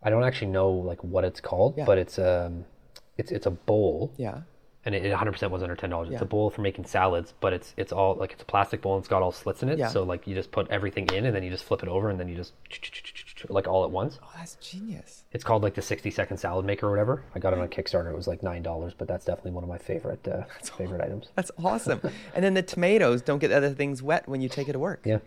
I 0.02 0.10
don't 0.10 0.22
actually 0.22 0.52
know 0.52 0.70
like 0.70 1.02
what 1.02 1.24
it's 1.24 1.40
called, 1.40 1.74
Yeah. 1.76 1.84
but 1.84 1.98
it's 1.98 2.18
um, 2.18 2.64
it's 3.18 3.32
it's 3.32 3.46
a 3.46 3.50
bowl. 3.50 4.12
Yeah. 4.16 4.42
And 4.86 4.94
it, 4.94 5.04
it 5.04 5.12
100% 5.12 5.50
was 5.50 5.62
under 5.62 5.74
ten 5.74 5.90
dollars. 5.90 6.08
It's 6.08 6.14
Yeah. 6.20 6.22
a 6.22 6.26
bowl 6.28 6.48
for 6.48 6.62
making 6.62 6.84
salads, 6.86 7.34
but 7.40 7.52
it's 7.52 7.74
it's 7.76 7.92
all 7.92 8.14
like 8.14 8.32
it's 8.32 8.42
a 8.42 8.46
plastic 8.46 8.80
bowl 8.80 8.94
and 8.94 9.00
it's 9.02 9.08
got 9.08 9.20
all 9.20 9.32
slits 9.32 9.62
in 9.62 9.68
it. 9.68 9.78
Yeah. 9.78 9.88
So 9.88 10.04
like 10.04 10.26
you 10.28 10.34
just 10.34 10.52
put 10.52 10.70
everything 10.70 11.08
in 11.12 11.26
and 11.26 11.34
then 11.34 11.42
you 11.42 11.50
just 11.50 11.64
flip 11.64 11.82
it 11.82 11.88
over 11.88 12.08
and 12.08 12.18
then 12.18 12.28
you 12.28 12.36
just 12.36 12.52
like 13.48 13.66
all 13.66 13.84
at 13.84 13.90
once. 13.90 14.18
Oh, 14.22 14.30
that's 14.38 14.54
genius. 14.56 15.24
It's 15.32 15.42
called 15.44 15.62
like 15.64 15.74
the 15.74 15.82
60 15.82 16.10
second 16.12 16.36
salad 16.38 16.64
maker 16.64 16.86
or 16.86 16.90
whatever. 16.90 17.24
I 17.34 17.40
got 17.40 17.52
it 17.52 17.58
on 17.58 17.68
Kickstarter. 17.68 18.10
It 18.12 18.16
was 18.16 18.28
like 18.28 18.42
nine 18.44 18.62
dollars, 18.62 18.94
but 18.96 19.08
that's 19.08 19.24
definitely 19.24 19.50
one 19.52 19.64
of 19.64 19.68
my 19.68 19.78
favorite 19.78 20.26
uh, 20.28 20.44
favorite 20.78 21.00
items. 21.02 21.30
That's 21.34 21.50
awesome. 21.62 22.00
and 22.34 22.44
then 22.44 22.54
the 22.54 22.62
tomatoes 22.62 23.22
don't 23.22 23.40
get 23.40 23.50
other 23.50 23.70
things 23.70 24.02
wet 24.04 24.28
when 24.28 24.40
you 24.40 24.48
take 24.48 24.68
it 24.68 24.72
to 24.74 24.78
work. 24.78 25.02
Yeah. 25.04 25.18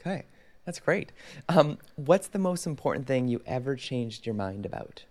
Okay. 0.00 0.22
That's 0.64 0.78
great. 0.78 1.10
Um, 1.48 1.78
what's 1.96 2.28
the 2.28 2.38
most 2.38 2.66
important 2.66 3.08
thing 3.08 3.26
you 3.26 3.42
ever 3.44 3.74
changed 3.74 4.24
your 4.24 4.36
mind 4.36 4.64
about? 4.64 5.04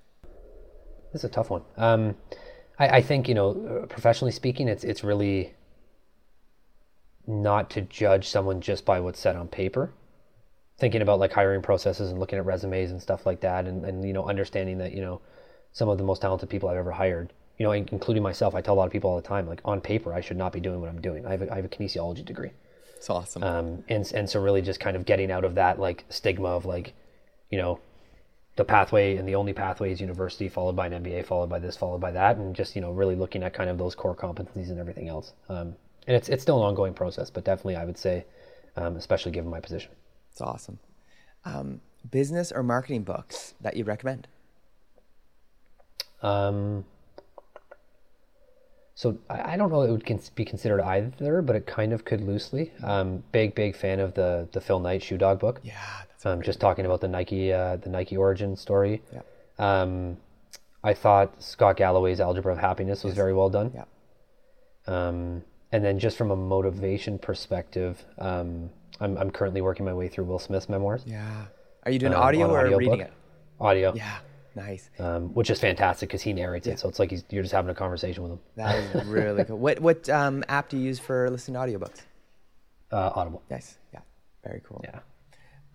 This 1.12 1.22
is 1.22 1.24
a 1.26 1.30
tough 1.30 1.50
one. 1.50 1.64
Um, 1.76 2.16
I, 2.82 2.98
I 2.98 3.02
think 3.02 3.28
you 3.30 3.36
know, 3.36 3.86
professionally 3.88 4.32
speaking, 4.32 4.68
it's 4.68 4.84
it's 4.84 5.04
really 5.04 5.54
not 7.28 7.70
to 7.72 7.82
judge 7.82 8.28
someone 8.28 8.60
just 8.60 8.86
by 8.86 9.00
what's 9.00 9.20
said 9.20 9.36
on 9.36 9.48
paper. 9.48 9.94
Thinking 10.80 11.04
about 11.04 11.20
like 11.20 11.32
hiring 11.32 11.62
processes 11.62 12.10
and 12.10 12.20
looking 12.20 12.40
at 12.40 12.46
resumes 12.46 12.90
and 12.90 13.00
stuff 13.00 13.28
like 13.28 13.42
that, 13.42 13.68
and, 13.68 13.86
and 13.86 14.04
you 14.04 14.14
know, 14.14 14.28
understanding 14.28 14.80
that 14.80 14.94
you 14.94 15.02
know, 15.02 15.22
some 15.72 15.90
of 15.90 16.00
the 16.00 16.04
most 16.04 16.22
talented 16.22 16.50
people 16.50 16.70
I've 16.70 16.78
ever 16.78 16.92
hired, 16.92 17.32
you 17.60 17.66
know, 17.66 17.72
including 17.72 18.24
myself, 18.24 18.56
I 18.56 18.62
tell 18.62 18.74
a 18.74 18.80
lot 18.80 18.88
of 18.88 18.92
people 18.92 19.12
all 19.12 19.16
the 19.16 19.28
time, 19.28 19.46
like 19.46 19.62
on 19.64 19.80
paper, 19.80 20.12
I 20.12 20.22
should 20.22 20.38
not 20.38 20.52
be 20.52 20.60
doing 20.60 20.82
what 20.82 20.90
I'm 20.90 21.02
doing. 21.02 21.24
I 21.28 21.32
have 21.32 21.44
a, 21.44 21.52
I 21.52 21.56
have 21.58 21.66
a 21.66 21.70
kinesiology 21.70 22.26
degree. 22.26 22.52
It's 22.96 23.10
awesome. 23.12 23.44
um, 23.44 23.84
and 23.90 24.12
and 24.16 24.28
so 24.28 24.42
really 24.42 24.64
just 24.64 24.80
kind 24.80 24.96
of 24.96 25.06
getting 25.06 25.32
out 25.32 25.46
of 25.46 25.54
that 25.56 25.80
like 25.80 26.04
stigma 26.10 26.50
of 26.50 26.66
like, 26.66 26.94
you 27.52 27.60
know, 27.60 27.80
the 28.56 28.66
pathway 28.66 29.16
and 29.16 29.28
the 29.28 29.36
only 29.36 29.54
pathway 29.54 29.92
is 29.92 30.02
university 30.02 30.50
followed 30.50 30.76
by 30.76 30.88
an 30.88 31.04
MBA 31.04 31.26
followed 31.26 31.50
by 31.50 31.60
this 31.60 31.78
followed 31.78 32.02
by 32.02 32.12
that 32.12 32.38
and 32.38 32.56
just 32.56 32.76
you 32.76 32.82
know 32.82 32.92
really 32.92 33.16
looking 33.16 33.44
at 33.44 33.54
kind 33.54 33.70
of 33.70 33.78
those 33.78 33.96
core 33.96 34.16
competencies 34.16 34.70
and 34.70 34.80
everything 34.80 35.08
else. 35.08 35.34
Um, 35.50 35.76
and 36.08 36.18
it's 36.18 36.30
it's 36.30 36.44
still 36.44 36.58
an 36.58 36.66
ongoing 36.66 36.94
process, 36.94 37.30
but 37.30 37.44
definitely 37.44 37.76
I 37.76 37.86
would 37.86 37.98
say, 37.98 38.26
um, 38.76 38.96
especially 38.96 39.32
given 39.32 39.50
my 39.50 39.60
position. 39.60 39.92
It's 40.32 40.42
awesome. 40.42 40.80
Um, 41.46 41.82
business 42.10 42.52
or 42.52 42.64
marketing 42.64 43.04
books 43.04 43.54
that 43.62 43.76
you 43.76 43.84
recommend? 43.84 44.28
Um, 46.22 46.86
so 48.96 49.18
I, 49.30 49.54
I 49.54 49.58
don't 49.58 49.72
know 49.72 49.82
it 49.82 49.92
would 49.92 50.06
cons- 50.06 50.30
be 50.30 50.46
considered 50.46 50.82
either, 50.82 51.42
but 51.42 51.56
it 51.56 51.66
kind 51.66 51.94
of 51.94 52.06
could 52.06 52.22
loosely. 52.22 52.72
Um, 52.84 53.24
big 53.32 53.56
big 53.56 53.76
fan 53.76 54.00
of 54.00 54.14
the 54.14 54.48
the 54.52 54.62
Phil 54.62 54.80
Knight 54.80 55.04
Shoe 55.04 55.18
Dog 55.18 55.40
book. 55.40 55.60
Yeah, 55.64 56.04
um, 56.26 56.42
just 56.42 56.60
talking 56.60 56.86
about 56.86 57.02
the 57.02 57.08
Nike 57.08 57.52
uh, 57.52 57.78
the 57.78 57.90
Nike 57.90 58.18
origin 58.18 58.56
story. 58.56 59.02
Yeah. 59.14 59.22
Um, 59.60 60.18
I 60.84 60.94
thought 60.94 61.42
Scott 61.42 61.78
Galloway's 61.78 62.20
Algebra 62.20 62.54
of 62.54 62.60
Happiness 62.60 63.04
was 63.04 63.14
very 63.14 63.34
well 63.34 63.50
done. 63.50 63.72
yeah. 63.74 63.86
Um, 64.88 65.44
and 65.72 65.86
then 65.86 66.00
just 66.00 66.18
from 66.18 66.32
a 66.32 66.36
motivation 66.36 67.18
perspective, 67.20 68.04
um, 68.18 68.70
I'm 69.00 69.18
I'm 69.18 69.32
currently 69.32 69.62
working 69.62 69.86
my 69.86 69.94
way 69.94 70.08
through 70.08 70.26
Will 70.26 70.40
Smith's 70.40 70.70
memoirs. 70.70 71.04
Yeah. 71.06 71.46
Are 71.84 71.92
you 71.92 72.00
doing 72.00 72.14
um, 72.14 72.22
audio 72.22 72.50
or 72.50 72.60
audiobook. 72.60 72.80
reading 72.80 73.00
it? 73.02 73.14
Audio. 73.60 73.94
Yeah. 73.96 74.18
Nice. 74.54 74.90
Um, 75.00 75.34
which 75.34 75.50
is 75.50 75.60
fantastic 75.60 76.10
because 76.10 76.22
he 76.22 76.34
narrates 76.34 76.68
it, 76.68 76.78
so 76.78 76.90
it's 76.90 77.00
like 77.00 77.10
he's, 77.10 77.24
you're 77.30 77.42
just 77.42 77.54
having 77.54 77.72
a 77.72 77.76
conversation 77.76 78.22
with 78.24 78.34
him. 78.34 78.40
That 78.58 78.76
is 78.76 79.06
really 79.06 79.46
cool. 79.46 79.58
What 79.58 79.80
what 79.80 80.10
um, 80.10 80.44
app 80.50 80.68
do 80.68 80.78
you 80.78 80.84
use 80.84 81.00
for 81.00 81.30
listening 81.30 81.54
to 81.56 81.60
audiobooks? 81.78 82.02
Uh, 82.92 83.12
Audible. 83.16 83.42
Nice. 83.50 83.78
Yeah. 83.94 84.02
Very 84.44 84.62
cool. 84.68 84.82
Yeah. 84.84 85.00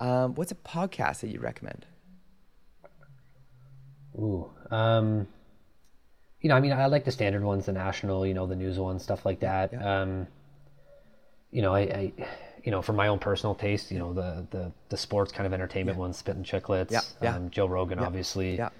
Um, 0.01 0.35
what's 0.35 0.53
a 0.53 0.57
podcast 0.57 1.21
that 1.21 1.29
you 1.29 1.41
recommend? 1.41 1.87
Ooh. 4.19 4.51
Um, 4.71 5.27
you 6.41 6.49
know, 6.49 6.57
I 6.57 6.61
mean, 6.61 6.73
I 6.73 6.87
like 6.87 7.05
the 7.05 7.11
standard 7.13 7.43
ones, 7.43 7.67
the 7.67 7.73
national, 7.73 8.27
you 8.27 8.35
know, 8.35 8.47
the 8.47 8.57
news 8.57 8.79
ones, 8.79 9.03
stuff 9.03 9.25
like 9.27 9.41
that. 9.41 9.75
Um, 9.83 10.27
you 11.51 11.63
know, 11.63 11.75
I, 11.75 11.81
I, 11.81 12.13
you 12.65 12.71
know, 12.71 12.83
for 12.83 12.93
my 12.93 13.09
own 13.09 13.19
personal 13.19 13.55
taste, 13.55 13.91
you 13.91 13.99
know, 13.99 14.13
the 14.13 14.47
the 14.51 14.73
the 14.89 14.97
sports 14.97 15.33
kind 15.33 15.47
of 15.47 15.53
entertainment 15.53 15.99
ones, 15.99 16.17
Spit 16.19 16.37
and 16.37 16.45
Chicklets, 16.45 16.91
Yeah, 16.91 17.01
yeah. 17.23 17.37
Um, 17.37 17.51
Joe 17.51 17.67
Rogan, 17.67 17.99
obviously. 17.99 18.57
Yeah. 18.57 18.71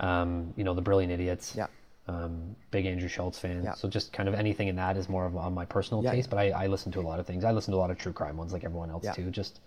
Um, 0.00 0.52
you 0.56 0.64
know, 0.64 0.74
the 0.74 0.82
Brilliant 0.82 1.12
Idiots. 1.12 1.54
Yeah. 1.56 1.66
Um, 2.06 2.54
big 2.70 2.84
Andrew 2.86 3.08
Schulz 3.08 3.38
fan. 3.38 3.62
Yeah. 3.64 3.74
So 3.74 3.88
just 3.88 4.12
kind 4.12 4.28
of 4.28 4.34
anything 4.34 4.68
in 4.68 4.76
that 4.76 4.96
is 4.96 5.08
more 5.08 5.24
of 5.24 5.36
on 5.36 5.54
my 5.54 5.64
personal 5.64 6.02
Yeah. 6.04 6.12
taste. 6.12 6.30
But 6.30 6.38
I, 6.38 6.50
I 6.50 6.66
listen 6.66 6.92
to 6.92 7.00
a 7.00 7.02
lot 7.02 7.18
of 7.20 7.26
things. 7.26 7.44
I 7.44 7.52
listen 7.52 7.72
to 7.72 7.78
a 7.78 7.80
lot 7.80 7.90
of 7.90 7.98
true 7.98 8.12
crime 8.12 8.36
ones, 8.36 8.52
like 8.52 8.64
everyone 8.64 8.90
else 8.90 9.04
Yeah. 9.04 9.12
too. 9.12 9.30
Just 9.30 9.60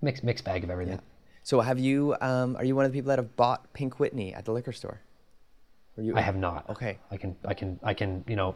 mix 0.00 0.22
mixed 0.22 0.44
bag 0.44 0.64
of 0.64 0.70
everything. 0.70 1.00
So 1.42 1.60
have 1.60 1.78
you? 1.78 2.16
Um, 2.20 2.56
are 2.56 2.64
you 2.64 2.74
one 2.74 2.84
of 2.84 2.92
the 2.92 2.98
people 2.98 3.08
that 3.08 3.18
have 3.18 3.36
bought 3.36 3.72
Pink 3.72 4.00
Whitney 4.00 4.34
at 4.34 4.44
the 4.44 4.52
liquor 4.52 4.72
store? 4.72 5.00
You? 5.98 6.16
I 6.16 6.20
have 6.20 6.36
not. 6.36 6.68
Okay. 6.68 6.98
I 7.10 7.16
can, 7.16 7.36
I 7.44 7.54
can, 7.54 7.80
I 7.82 7.94
can, 7.94 8.22
you 8.28 8.36
know, 8.36 8.54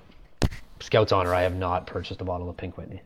Scout's 0.80 1.12
honor, 1.12 1.34
I 1.34 1.42
have 1.42 1.54
not 1.54 1.86
purchased 1.86 2.20
a 2.20 2.24
bottle 2.24 2.50
of 2.50 2.56
Pink 2.56 2.76
Whitney. 2.76 3.02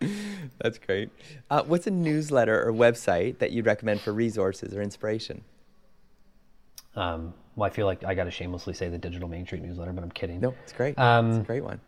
That's 0.58 0.78
great. 0.78 1.10
Uh, 1.50 1.62
what's 1.64 1.86
a 1.86 1.90
newsletter 1.90 2.66
or 2.66 2.72
website 2.72 3.38
that 3.38 3.52
you'd 3.52 3.66
recommend 3.66 4.00
for 4.00 4.12
resources 4.12 4.74
or 4.74 4.82
inspiration? 4.82 5.42
Um, 6.96 7.34
well, 7.54 7.66
I 7.66 7.70
feel 7.70 7.86
like 7.86 8.04
I 8.04 8.14
got 8.14 8.24
to 8.24 8.30
shamelessly 8.30 8.74
say 8.74 8.88
the 8.88 8.98
Digital 8.98 9.28
Main 9.28 9.46
Street 9.46 9.62
newsletter, 9.62 9.92
but 9.92 10.02
I'm 10.02 10.10
kidding. 10.10 10.40
No, 10.40 10.54
it's 10.62 10.72
great. 10.72 10.98
Um, 10.98 11.30
it's 11.30 11.38
a 11.38 11.42
great 11.42 11.64
one. 11.64 11.80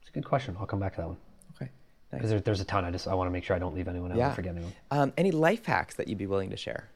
It's 0.00 0.10
a 0.10 0.12
good 0.12 0.24
question. 0.24 0.56
I'll 0.58 0.66
come 0.66 0.80
back 0.80 0.94
to 0.94 1.02
that 1.02 1.08
one. 1.08 1.16
Because 2.10 2.30
there, 2.30 2.40
there's 2.40 2.60
a 2.60 2.64
ton. 2.64 2.84
I 2.84 2.90
just 2.90 3.06
I 3.08 3.14
want 3.14 3.28
to 3.28 3.32
make 3.32 3.44
sure 3.44 3.54
I 3.54 3.58
don't 3.58 3.74
leave 3.74 3.88
anyone 3.88 4.12
out 4.12 4.18
Yeah. 4.18 4.30
or 4.32 4.34
forget 4.34 4.54
anyone. 4.54 4.72
Um, 4.90 5.12
any 5.16 5.30
life 5.30 5.66
hacks 5.66 5.94
that 5.96 6.08
you'd 6.08 6.18
be 6.18 6.26
willing 6.26 6.50
to 6.50 6.56
share? 6.56 6.88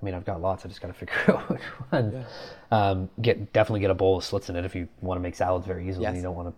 I 0.00 0.04
mean, 0.04 0.14
I've 0.14 0.24
got 0.24 0.40
lots. 0.40 0.64
I 0.64 0.68
just 0.68 0.80
got 0.80 0.88
to 0.88 0.94
figure 0.94 1.14
out 1.28 1.48
which 1.48 1.62
one. 1.90 2.24
Um, 2.70 3.10
get 3.20 3.52
definitely 3.52 3.80
get 3.80 3.90
a 3.90 3.94
bowl 3.94 4.18
of 4.18 4.24
slits 4.24 4.48
in 4.50 4.56
it 4.56 4.64
if 4.64 4.74
you 4.74 4.88
want 5.00 5.18
to 5.18 5.22
make 5.22 5.34
salads 5.34 5.66
very 5.66 5.88
easily. 5.88 6.06
and 6.06 6.16
You 6.16 6.22
don't 6.22 6.36
want 6.36 6.48
to 6.48 6.54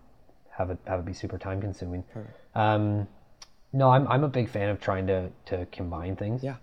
have 0.57 0.69
it 0.71 0.77
have 0.85 0.99
it 0.99 1.05
be 1.05 1.13
super 1.13 1.37
time 1.37 1.61
consuming. 1.61 2.03
Um, 2.55 3.07
no, 3.73 3.89
I'm 3.89 4.07
I'm 4.07 4.23
a 4.23 4.29
big 4.29 4.49
fan 4.49 4.69
of 4.69 4.79
trying 4.81 5.07
to 5.07 5.29
to 5.47 5.65
combine 5.67 6.15
things. 6.15 6.43
Yeah. 6.43 6.55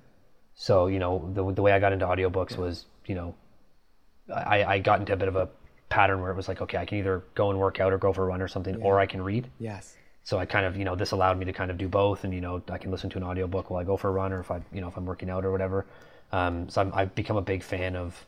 So 0.54 0.86
you 0.88 0.98
know 0.98 1.30
the 1.32 1.52
the 1.52 1.62
way 1.62 1.72
I 1.72 1.78
got 1.78 1.92
into 1.92 2.06
audiobooks 2.06 2.56
was 2.56 2.86
you 3.06 3.14
know 3.14 3.34
I 4.34 4.64
I 4.64 4.78
got 4.78 5.00
into 5.00 5.12
a 5.12 5.16
bit 5.16 5.28
of 5.28 5.36
a 5.36 5.48
pattern 5.88 6.20
where 6.20 6.30
it 6.30 6.36
was 6.36 6.48
like 6.48 6.60
okay 6.60 6.76
I 6.78 6.86
can 6.86 6.98
either 6.98 7.22
go 7.34 7.50
and 7.50 7.58
work 7.58 7.78
out 7.80 7.92
or 7.92 7.98
go 7.98 8.12
for 8.12 8.24
a 8.24 8.26
run 8.26 8.42
or 8.42 8.48
something 8.48 8.82
or 8.82 8.98
I 9.00 9.06
can 9.06 9.22
read. 9.22 9.48
Yes. 9.58 9.96
So 10.24 10.38
I 10.38 10.46
kind 10.46 10.66
of 10.66 10.76
you 10.76 10.84
know 10.84 10.96
this 10.96 11.12
allowed 11.12 11.38
me 11.38 11.44
to 11.44 11.52
kind 11.52 11.70
of 11.70 11.78
do 11.78 11.86
both 11.88 12.24
and 12.24 12.32
you 12.34 12.40
know 12.40 12.62
I 12.70 12.78
can 12.78 12.90
listen 12.90 13.10
to 13.10 13.18
an 13.18 13.24
audiobook 13.24 13.70
while 13.70 13.80
I 13.80 13.84
go 13.84 13.96
for 13.96 14.08
a 14.08 14.12
run 14.12 14.32
or 14.32 14.40
if 14.40 14.50
I 14.50 14.60
you 14.72 14.80
know 14.80 14.88
if 14.88 14.96
I'm 14.96 15.06
working 15.06 15.30
out 15.30 15.44
or 15.44 15.52
whatever. 15.52 15.86
Um, 16.32 16.68
so 16.68 16.80
I'm, 16.80 16.92
I've 16.94 17.14
become 17.14 17.36
a 17.36 17.42
big 17.42 17.62
fan 17.62 17.94
of 17.94 18.26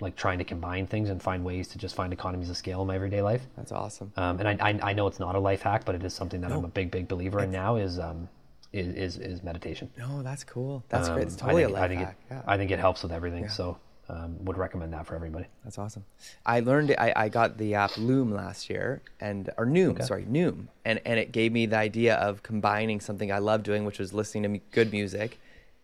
like 0.00 0.16
trying 0.16 0.38
to 0.38 0.44
combine 0.44 0.86
things 0.86 1.10
and 1.10 1.22
find 1.22 1.44
ways 1.44 1.68
to 1.68 1.78
just 1.78 1.94
find 1.94 2.12
economies 2.12 2.48
of 2.48 2.56
scale 2.56 2.80
in 2.80 2.86
my 2.86 2.94
everyday 2.94 3.20
life. 3.20 3.42
That's 3.56 3.72
awesome. 3.72 4.12
Um, 4.16 4.38
and 4.40 4.48
I, 4.48 4.70
I 4.70 4.90
I 4.90 4.92
know 4.94 5.06
it's 5.06 5.20
not 5.20 5.34
a 5.34 5.40
life 5.40 5.62
hack, 5.62 5.84
but 5.84 5.94
it 5.94 6.04
is 6.04 6.14
something 6.14 6.40
that 6.40 6.52
I'm 6.52 6.64
a 6.64 6.68
big 6.68 6.90
big 6.90 7.08
believer 7.08 7.40
in 7.42 7.50
now 7.50 7.76
is 7.76 7.98
um 7.98 8.28
is 8.72 8.94
is, 8.94 9.16
is 9.18 9.42
meditation. 9.42 9.90
No, 9.98 10.22
that's 10.22 10.44
cool. 10.44 10.84
That's 10.88 11.08
great. 11.08 11.24
It's 11.24 11.34
Um, 11.34 11.48
totally 11.48 11.64
think, 11.64 11.76
a 11.76 11.80
life 11.80 11.82
I 11.82 11.88
think 11.88 12.00
hack. 12.00 12.16
It, 12.30 12.34
yeah. 12.34 12.42
I 12.46 12.56
think 12.56 12.70
it 12.70 12.78
helps 12.78 13.02
with 13.02 13.12
everything. 13.12 13.48
So 13.48 13.76
um, 14.10 14.44
would 14.44 14.58
recommend 14.58 14.92
that 14.92 15.06
for 15.06 15.14
everybody. 15.14 15.46
That's 15.64 15.78
awesome. 15.78 16.04
I 16.44 16.60
learned 16.60 16.94
I, 16.98 17.12
I 17.14 17.28
got 17.28 17.58
the 17.58 17.74
app 17.74 17.96
Loom 17.96 18.32
last 18.32 18.68
year 18.68 19.02
and 19.20 19.50
or 19.56 19.66
Noom, 19.66 20.02
sorry, 20.04 20.24
Noom. 20.24 20.66
And 20.84 21.00
and 21.04 21.18
it 21.18 21.32
gave 21.32 21.52
me 21.52 21.66
the 21.66 21.76
idea 21.76 22.16
of 22.16 22.42
combining 22.42 23.00
something 23.00 23.30
I 23.30 23.38
love 23.38 23.62
doing, 23.62 23.84
which 23.84 23.98
was 23.98 24.12
listening 24.12 24.52
to 24.52 24.60
good 24.72 24.92
music 24.92 25.38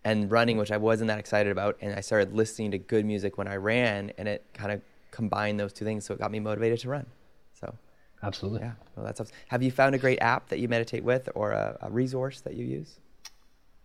and 0.05 0.31
running, 0.31 0.57
which 0.57 0.73
I 0.73 0.77
wasn't 0.77 1.09
that 1.09 1.19
excited 1.19 1.53
about. 1.53 1.77
And 1.81 1.95
I 1.95 2.01
started 2.01 2.33
listening 2.33 2.73
to 2.73 2.79
good 2.79 3.05
music 3.05 3.39
when 3.39 3.49
I 3.49 3.57
ran 3.57 4.13
and 4.19 4.27
it 4.27 4.45
kind 4.55 4.73
of 4.73 4.81
combined 5.11 5.61
those 5.61 5.73
two 5.73 5.85
things. 5.85 6.05
So 6.05 6.15
it 6.15 6.21
got 6.21 6.31
me 6.31 6.41
motivated 6.41 6.81
to 6.81 6.89
run. 6.89 7.07
So 7.55 7.75
Absolutely. 8.23 8.61
yeah, 8.61 8.73
well, 8.97 9.07
that's 9.07 9.21
awesome. 9.21 9.35
Have 9.49 9.63
you 9.63 9.71
found 9.71 9.95
a 9.95 9.99
great 9.99 10.19
app 10.21 10.49
that 10.49 10.59
you 10.59 10.69
meditate 10.69 11.05
with 11.05 11.29
or 11.35 11.53
a, 11.53 11.79
a 11.83 11.91
resource 11.91 12.41
that 12.41 12.55
you 12.55 12.65
use? 12.65 12.99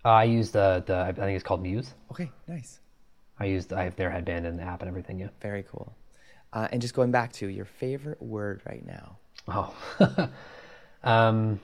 I 0.03 0.23
use 0.23 0.49
the 0.49 0.83
the 0.87 0.95
I 0.95 1.11
think 1.11 1.35
it's 1.35 1.43
called 1.43 1.61
Muse. 1.61 1.93
Okay, 2.09 2.31
nice. 2.47 2.79
I 3.41 3.45
used 3.45 3.73
I 3.73 3.83
have 3.83 3.95
their 3.95 4.11
headband 4.11 4.45
and 4.45 4.57
the 4.59 4.63
app 4.63 4.81
and 4.81 4.87
everything. 4.89 5.19
Yeah. 5.19 5.29
Very 5.41 5.63
cool. 5.63 5.95
Uh, 6.53 6.67
and 6.71 6.81
just 6.81 6.93
going 6.93 7.11
back 7.11 7.31
to 7.33 7.47
your 7.47 7.65
favorite 7.65 8.21
word 8.21 8.61
right 8.65 8.85
now. 8.85 9.17
Oh. 9.47 9.73
um, 11.03 11.59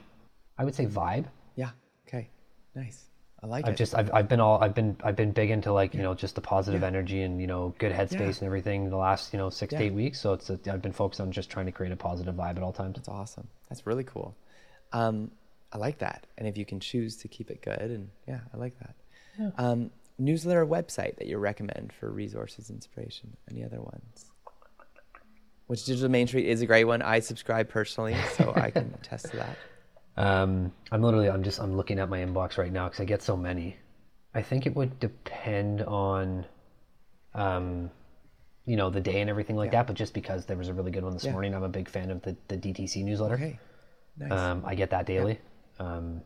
I 0.58 0.64
would 0.64 0.74
say 0.74 0.86
vibe. 0.86 1.26
Yeah. 1.54 1.70
Okay. 2.06 2.28
Nice. 2.74 3.04
I 3.40 3.46
like 3.46 3.66
I've 3.66 3.74
it. 3.74 3.76
just 3.76 3.94
I've, 3.94 4.12
I've 4.12 4.28
been 4.28 4.40
all 4.40 4.60
I've 4.60 4.74
been 4.74 4.96
I've 5.04 5.14
been 5.14 5.30
big 5.30 5.50
into 5.50 5.72
like 5.72 5.94
you 5.94 6.02
know 6.02 6.14
just 6.14 6.34
the 6.34 6.40
positive 6.40 6.82
energy 6.82 7.22
and 7.22 7.40
you 7.40 7.46
know 7.46 7.72
good 7.78 7.92
headspace 7.92 8.10
Yeah. 8.18 8.26
and 8.26 8.42
everything 8.42 8.90
the 8.90 8.96
last 8.96 9.32
you 9.32 9.38
know 9.38 9.48
six 9.48 9.72
Yeah. 9.72 9.78
to 9.78 9.84
eight 9.84 9.92
weeks. 9.94 10.20
So 10.20 10.32
it's 10.32 10.50
a, 10.50 10.58
I've 10.72 10.82
been 10.82 10.92
focused 10.92 11.20
on 11.20 11.30
just 11.30 11.48
trying 11.48 11.66
to 11.66 11.72
create 11.72 11.92
a 11.92 11.96
positive 11.96 12.34
vibe 12.34 12.56
at 12.56 12.62
all 12.64 12.72
times. 12.72 12.96
That's 12.96 13.08
awesome. 13.08 13.46
That's 13.68 13.86
really 13.86 14.04
cool. 14.04 14.34
Um, 14.92 15.30
I 15.72 15.78
like 15.78 15.98
that. 15.98 16.26
And 16.38 16.48
if 16.48 16.58
you 16.58 16.64
can 16.64 16.80
choose 16.80 17.16
to 17.18 17.28
keep 17.28 17.50
it 17.50 17.62
good, 17.62 17.90
and 17.96 18.08
yeah, 18.26 18.40
I 18.52 18.56
like 18.56 18.74
that. 18.80 18.94
Um, 19.56 19.90
newsletter 20.18 20.66
website 20.66 21.16
that 21.16 21.26
you 21.26 21.38
recommend 21.38 21.92
for 21.98 22.10
resources, 22.10 22.70
inspiration. 22.70 23.36
Any 23.50 23.64
other 23.64 23.80
ones? 23.80 24.26
Which 25.66 25.84
Digital 25.84 26.08
Main 26.10 26.26
Street 26.26 26.46
is 26.46 26.62
a 26.62 26.66
great 26.66 26.84
one. 26.84 27.02
I 27.02 27.20
subscribe 27.20 27.68
personally, 27.68 28.16
so 28.36 28.52
I 28.56 28.70
can 28.70 28.92
attest 29.02 29.30
to 29.30 29.36
that. 29.36 29.58
Um, 30.16 30.72
I'm 30.90 31.02
literally 31.02 31.28
I'm 31.30 31.42
just 31.42 31.60
I'm 31.60 31.76
looking 31.76 31.98
at 31.98 32.08
my 32.08 32.18
inbox 32.20 32.58
right 32.58 32.72
now 32.72 32.86
because 32.88 33.00
I 33.00 33.04
get 33.04 33.22
so 33.22 33.36
many. 33.36 33.76
I 34.34 34.42
think 34.42 34.66
it 34.66 34.74
would 34.74 34.98
depend 34.98 35.82
on, 35.82 36.44
um, 37.34 37.90
you 38.64 38.76
know, 38.76 38.90
the 38.90 39.00
day 39.00 39.20
and 39.20 39.28
everything 39.30 39.56
like 39.56 39.70
that. 39.72 39.86
But 39.86 39.96
just 39.96 40.14
because 40.14 40.46
there 40.46 40.56
was 40.56 40.68
a 40.68 40.74
really 40.74 40.90
good 40.90 41.04
one 41.04 41.12
this 41.12 41.24
Yeah. 41.24 41.32
morning, 41.32 41.54
I'm 41.54 41.62
a 41.62 41.68
big 41.68 41.88
fan 41.88 42.10
of 42.10 42.22
the 42.22 42.36
the 42.48 42.56
DTC 42.56 43.04
newsletter. 43.04 43.34
Okay. 43.34 43.58
Nice. 44.16 44.32
Um, 44.32 44.62
I 44.66 44.74
get 44.74 44.90
that 44.90 45.06
daily. 45.06 45.38
Um, 45.78 46.22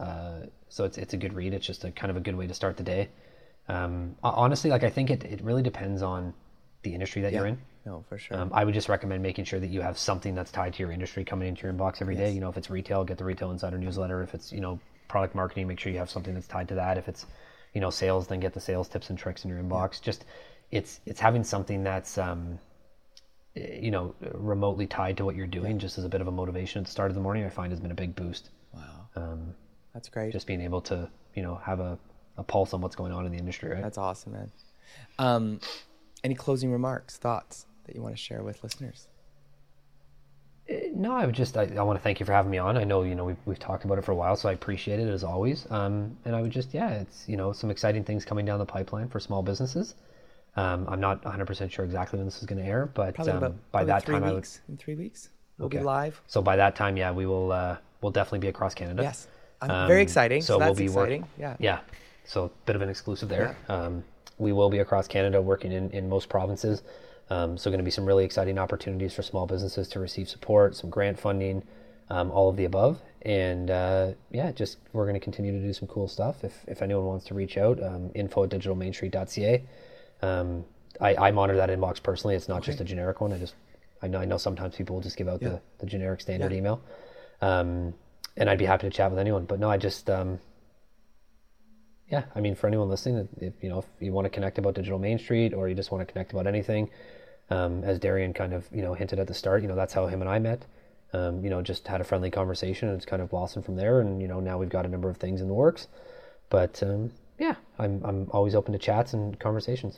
uh, 0.00 0.46
so 0.68 0.84
it's 0.84 0.98
it's 0.98 1.14
a 1.14 1.16
good 1.16 1.34
read. 1.34 1.52
It's 1.52 1.66
just 1.66 1.84
a 1.84 1.90
kind 1.90 2.10
of 2.10 2.16
a 2.16 2.20
good 2.20 2.34
way 2.34 2.46
to 2.46 2.54
start 2.54 2.76
the 2.76 2.82
day. 2.82 3.08
Um, 3.68 4.16
honestly, 4.22 4.70
like 4.70 4.82
I 4.82 4.90
think 4.90 5.10
it, 5.10 5.24
it 5.24 5.42
really 5.42 5.62
depends 5.62 6.02
on 6.02 6.34
the 6.82 6.94
industry 6.94 7.22
that 7.22 7.32
yeah. 7.32 7.38
you're 7.38 7.46
in. 7.48 7.58
No, 7.84 8.04
for 8.08 8.18
sure. 8.18 8.36
Um, 8.36 8.50
I 8.52 8.64
would 8.64 8.74
just 8.74 8.88
recommend 8.88 9.22
making 9.22 9.44
sure 9.44 9.60
that 9.60 9.68
you 9.68 9.80
have 9.80 9.98
something 9.98 10.34
that's 10.34 10.50
tied 10.50 10.74
to 10.74 10.82
your 10.82 10.92
industry 10.92 11.24
coming 11.24 11.48
into 11.48 11.62
your 11.62 11.72
inbox 11.72 12.02
every 12.02 12.14
day. 12.14 12.26
Yes. 12.26 12.34
You 12.34 12.40
know, 12.40 12.48
if 12.48 12.56
it's 12.56 12.70
retail, 12.70 13.04
get 13.04 13.18
the 13.18 13.24
Retail 13.24 13.50
Insider 13.50 13.78
newsletter. 13.78 14.22
If 14.22 14.34
it's 14.34 14.52
you 14.52 14.60
know 14.60 14.80
product 15.08 15.34
marketing, 15.34 15.68
make 15.68 15.78
sure 15.78 15.92
you 15.92 15.98
have 15.98 16.10
something 16.10 16.34
that's 16.34 16.46
tied 16.46 16.68
to 16.68 16.74
that. 16.76 16.98
If 16.98 17.08
it's 17.08 17.26
you 17.74 17.80
know 17.80 17.90
sales, 17.90 18.26
then 18.26 18.40
get 18.40 18.54
the 18.54 18.60
sales 18.60 18.88
tips 18.88 19.10
and 19.10 19.18
tricks 19.18 19.44
in 19.44 19.50
your 19.50 19.60
inbox. 19.62 20.00
Just 20.00 20.24
it's 20.70 21.00
it's 21.06 21.20
having 21.20 21.44
something 21.44 21.84
that's 21.84 22.18
um, 22.18 22.58
eh, 23.56 23.78
you 23.80 23.90
know 23.90 24.14
remotely 24.32 24.86
tied 24.86 25.16
to 25.18 25.24
what 25.24 25.36
you're 25.36 25.46
doing, 25.46 25.78
just 25.78 25.98
as 25.98 26.04
a 26.04 26.08
bit 26.08 26.20
of 26.20 26.28
a 26.28 26.32
motivation 26.32 26.80
at 26.80 26.86
the 26.86 26.90
start 26.90 27.10
of 27.10 27.14
the 27.14 27.22
morning. 27.22 27.44
I 27.44 27.50
find 27.50 27.70
has 27.72 27.80
been 27.80 27.90
a 27.92 27.94
big 27.94 28.14
boost. 28.16 28.50
wow. 28.74 29.08
Um, 29.16 29.54
That's 29.94 30.08
great. 30.08 30.32
just 30.32 30.46
being 30.46 30.60
able 30.60 30.80
to 30.82 31.10
you 31.34 31.42
know 31.42 31.56
have 31.56 31.80
a, 31.80 31.98
a 32.36 32.42
pulse 32.42 32.74
on 32.74 32.80
what's 32.80 32.96
going 32.96 33.12
on 33.12 33.26
in 33.26 33.32
the 33.32 33.38
industry, 33.38 33.70
right? 33.70 33.82
That's 33.82 33.98
awesome, 33.98 34.32
man. 34.32 34.52
Um, 35.18 35.60
any 36.22 36.34
closing 36.34 36.72
remarks, 36.72 37.16
thoughts 37.16 37.66
that 37.84 37.94
you 37.94 38.02
want 38.02 38.14
to 38.14 38.20
share 38.20 38.42
with 38.42 38.62
listeners? 38.62 39.08
No, 40.94 41.12
I 41.12 41.26
would 41.26 41.34
just 41.34 41.56
I, 41.56 41.64
I 41.76 41.82
want 41.82 41.98
to 41.98 42.02
thank 42.02 42.20
you 42.20 42.26
for 42.26 42.32
having 42.32 42.50
me 42.50 42.58
on. 42.58 42.76
I 42.76 42.84
know 42.84 43.02
you 43.02 43.14
know 43.14 43.24
we've 43.24 43.38
we've 43.44 43.58
talked 43.58 43.84
about 43.84 43.98
it 43.98 44.04
for 44.04 44.12
a 44.12 44.14
while, 44.14 44.36
so 44.36 44.48
I 44.48 44.52
appreciate 44.52 45.00
it 45.00 45.08
as 45.08 45.24
always. 45.24 45.66
Um, 45.70 46.16
and 46.24 46.36
I 46.36 46.42
would 46.42 46.52
just 46.52 46.72
yeah, 46.72 46.90
it's 46.90 47.28
you 47.28 47.36
know 47.36 47.52
some 47.52 47.70
exciting 47.70 48.04
things 48.04 48.24
coming 48.24 48.44
down 48.44 48.58
the 48.58 48.66
pipeline 48.66 49.08
for 49.08 49.18
small 49.18 49.42
businesses. 49.42 49.94
Um, 50.56 50.86
I'm 50.88 51.00
not 51.00 51.24
100 51.24 51.46
percent 51.46 51.72
sure 51.72 51.84
exactly 51.84 52.18
when 52.18 52.26
this 52.26 52.38
is 52.38 52.46
going 52.46 52.62
to 52.62 52.68
air, 52.68 52.86
but 52.86 53.18
um, 53.18 53.28
about 53.28 53.54
by 53.72 53.84
that 53.84 54.06
time 54.06 54.22
I 54.22 54.32
would. 54.32 54.46
In 54.68 54.76
three 54.76 54.94
weeks, 54.94 55.30
we'll 55.58 55.68
be 55.68 55.80
live. 55.80 56.20
So 56.28 56.40
by 56.40 56.56
that 56.56 56.76
time, 56.76 56.96
yeah, 56.96 57.10
we 57.10 57.26
will 57.26 57.50
uh, 57.50 57.76
we'll 58.00 58.12
definitely 58.12 58.40
be 58.40 58.48
across 58.48 58.74
Canada. 58.74 59.02
Yes. 59.02 59.26
I'm 59.62 59.88
very 59.88 60.00
Um, 60.00 60.02
exciting. 60.02 60.42
So, 60.42 60.58
we'll 60.58 60.68
that's 60.68 60.78
be 60.78 60.88
work- 60.88 61.08
exciting. 61.10 61.26
yeah. 61.38 61.56
Yeah. 61.58 61.80
So 62.24 62.44
a 62.44 62.50
bit 62.66 62.76
of 62.76 62.82
an 62.82 62.88
exclusive 62.88 63.28
there. 63.28 63.56
Um, 63.68 64.04
we 64.38 64.52
will 64.52 64.70
be 64.70 64.78
across 64.78 65.06
Canada 65.08 65.42
working 65.42 65.72
in, 65.72 65.90
in 65.90 66.08
most 66.08 66.28
provinces. 66.28 66.82
Um, 67.28 67.56
so 67.58 67.70
going 67.70 67.78
to 67.78 67.84
be 67.84 67.90
some 67.90 68.06
really 68.06 68.24
exciting 68.24 68.58
opportunities 68.58 69.12
for 69.14 69.22
small 69.22 69.46
businesses 69.46 69.88
to 69.88 70.00
receive 70.00 70.28
support, 70.28 70.74
some 70.76 70.90
grant 70.90 71.18
funding, 71.18 71.62
um, 72.08 72.30
all 72.30 72.48
of 72.48 72.56
the 72.56 72.64
above. 72.64 73.00
And 73.22 73.70
uh, 73.70 74.12
yeah, 74.30 74.50
just 74.52 74.78
we're 74.92 75.04
going 75.04 75.14
to 75.14 75.20
continue 75.20 75.52
to 75.52 75.60
do 75.60 75.72
some 75.72 75.86
cool 75.88 76.08
stuff. 76.08 76.42
If, 76.42 76.64
if 76.66 76.82
anyone 76.82 77.04
wants 77.04 77.26
to 77.26 77.34
reach 77.34 77.56
out, 77.58 77.82
um, 77.82 78.10
info 78.14 78.44
at 78.44 78.50
digitalmainstreet.ca. 78.50 79.62
Um, 80.22 80.64
I, 81.00 81.14
I 81.16 81.30
monitor 81.30 81.56
that 81.58 81.68
inbox 81.70 82.02
personally. 82.02 82.34
It's 82.34 82.48
not 82.48 82.62
just 82.62 82.80
a 82.80 82.84
generic 82.84 83.20
one. 83.20 83.32
I 83.32 83.38
just 83.38 83.54
I 84.02 84.06
know 84.08 84.18
I 84.20 84.24
know 84.24 84.38
sometimes 84.38 84.74
people 84.76 84.96
will 84.96 85.02
just 85.02 85.16
give 85.16 85.28
out 85.28 85.40
Yeah. 85.42 85.48
the, 85.50 85.60
the 85.80 85.86
generic 85.86 86.20
standard 86.20 86.52
Yeah. 86.52 86.58
email. 86.58 86.80
Um, 87.42 87.94
and 88.36 88.48
I'd 88.48 88.58
be 88.58 88.64
happy 88.66 88.88
to 88.88 88.96
chat 88.96 89.10
with 89.10 89.18
anyone. 89.18 89.44
But 89.44 89.60
no, 89.60 89.70
I 89.70 89.76
just 89.76 90.08
um, 90.08 90.40
yeah, 92.10 92.24
I 92.34 92.40
mean, 92.40 92.56
for 92.56 92.66
anyone 92.66 92.88
listening, 92.88 93.28
if 93.40 93.54
you 93.62 93.68
know, 93.68 93.78
if 93.78 93.86
you 94.00 94.12
want 94.12 94.24
to 94.24 94.30
connect 94.30 94.58
about 94.58 94.74
Digital 94.74 94.98
Main 94.98 95.18
Street, 95.18 95.54
or 95.54 95.68
you 95.68 95.74
just 95.74 95.92
want 95.92 96.06
to 96.06 96.12
connect 96.12 96.32
about 96.32 96.46
anything, 96.46 96.90
um, 97.50 97.84
as 97.84 97.98
Darian 97.98 98.32
kind 98.32 98.52
of 98.52 98.66
you 98.72 98.82
know 98.82 98.94
hinted 98.94 99.20
at 99.20 99.28
the 99.28 99.34
start, 99.34 99.62
you 99.62 99.68
know, 99.68 99.76
that's 99.76 99.94
how 99.94 100.06
him 100.06 100.20
and 100.20 100.28
I 100.28 100.38
met. 100.38 100.64
Um, 101.12 101.42
you 101.44 101.50
know, 101.50 101.62
just 101.62 101.86
had 101.86 102.00
a 102.00 102.04
friendly 102.04 102.30
conversation, 102.30 102.88
and 102.88 102.96
it's 102.96 103.06
kind 103.06 103.22
of 103.22 103.30
blossomed 103.30 103.64
from 103.64 103.76
there. 103.76 104.00
And 104.00 104.20
you 104.20 104.28
know, 104.28 104.40
now 104.40 104.58
we've 104.58 104.68
got 104.68 104.84
a 104.84 104.88
number 104.88 105.08
of 105.08 105.18
things 105.18 105.40
in 105.40 105.48
the 105.48 105.54
works. 105.54 105.86
But 106.48 106.82
um, 106.82 107.12
yeah, 107.38 107.54
I'm 107.78 108.02
I'm 108.04 108.28
always 108.32 108.56
open 108.56 108.72
to 108.72 108.78
chats 108.78 109.12
and 109.12 109.38
conversations. 109.38 109.96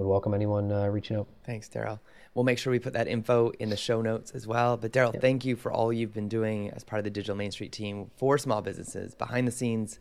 Would 0.00 0.08
welcome 0.08 0.32
anyone 0.32 0.72
uh, 0.72 0.86
reaching 0.86 1.18
out. 1.18 1.26
Thanks, 1.44 1.68
Daryl. 1.68 2.00
We'll 2.32 2.46
make 2.46 2.56
sure 2.56 2.70
we 2.70 2.78
put 2.78 2.94
that 2.94 3.06
info 3.06 3.50
in 3.58 3.68
the 3.68 3.76
show 3.76 4.00
notes 4.00 4.30
as 4.30 4.46
well. 4.46 4.78
But 4.78 4.92
Daryl, 4.92 5.20
thank 5.20 5.44
you 5.44 5.56
for 5.56 5.70
all 5.70 5.92
you've 5.92 6.14
been 6.14 6.26
doing 6.26 6.70
as 6.70 6.84
part 6.84 7.00
of 7.00 7.04
the 7.04 7.10
Digital 7.10 7.36
Main 7.36 7.50
Street 7.50 7.70
team 7.70 8.10
for 8.16 8.38
small 8.38 8.62
businesses, 8.62 9.14
behind 9.14 9.46
the 9.46 9.52
scenes, 9.52 9.98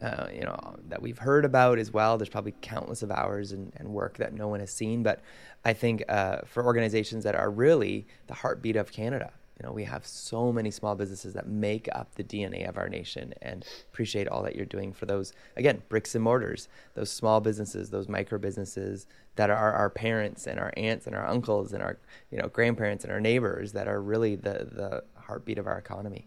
uh, 0.00 0.28
you 0.32 0.42
know, 0.42 0.76
that 0.86 1.02
we've 1.02 1.18
heard 1.18 1.44
about 1.44 1.80
as 1.80 1.92
well. 1.92 2.16
There's 2.16 2.28
probably 2.28 2.54
countless 2.60 3.02
of 3.02 3.10
hours 3.10 3.50
and, 3.50 3.72
and 3.74 3.88
work 3.88 4.18
that 4.18 4.32
no 4.32 4.46
one 4.46 4.60
has 4.60 4.70
seen. 4.70 5.02
But 5.02 5.20
I 5.64 5.72
think 5.72 6.04
uh, 6.08 6.42
for 6.46 6.64
organizations 6.64 7.24
that 7.24 7.34
are 7.34 7.50
really 7.50 8.06
the 8.28 8.34
heartbeat 8.34 8.76
of 8.76 8.92
Canada, 8.92 9.32
You 9.60 9.66
know, 9.66 9.74
we 9.74 9.84
have 9.84 10.06
so 10.06 10.50
many 10.50 10.70
small 10.70 10.94
businesses 10.94 11.34
that 11.34 11.46
make 11.46 11.86
up 11.92 12.14
the 12.14 12.24
DNA 12.24 12.66
of 12.66 12.78
our 12.78 12.88
nation 12.88 13.34
and 13.42 13.66
appreciate 13.92 14.26
all 14.26 14.42
that 14.44 14.56
you're 14.56 14.64
doing 14.64 14.90
for 14.90 15.04
those, 15.04 15.34
again, 15.54 15.82
bricks 15.90 16.14
and 16.14 16.24
mortars, 16.24 16.68
those 16.94 17.10
small 17.10 17.42
businesses, 17.42 17.90
those 17.90 18.08
micro 18.08 18.38
businesses 18.38 19.06
that 19.36 19.50
are 19.50 19.72
our 19.74 19.90
parents 19.90 20.46
and 20.46 20.58
our 20.58 20.72
aunts 20.78 21.06
and 21.06 21.14
our 21.14 21.26
uncles 21.26 21.74
and 21.74 21.82
our, 21.82 21.98
you 22.30 22.38
know, 22.38 22.48
grandparents 22.48 23.04
and 23.04 23.12
our 23.12 23.20
neighbors 23.20 23.72
that 23.72 23.86
are 23.86 24.00
really 24.00 24.34
the, 24.34 24.66
the 24.72 25.04
heartbeat 25.14 25.58
of 25.58 25.66
our 25.66 25.76
economy. 25.76 26.26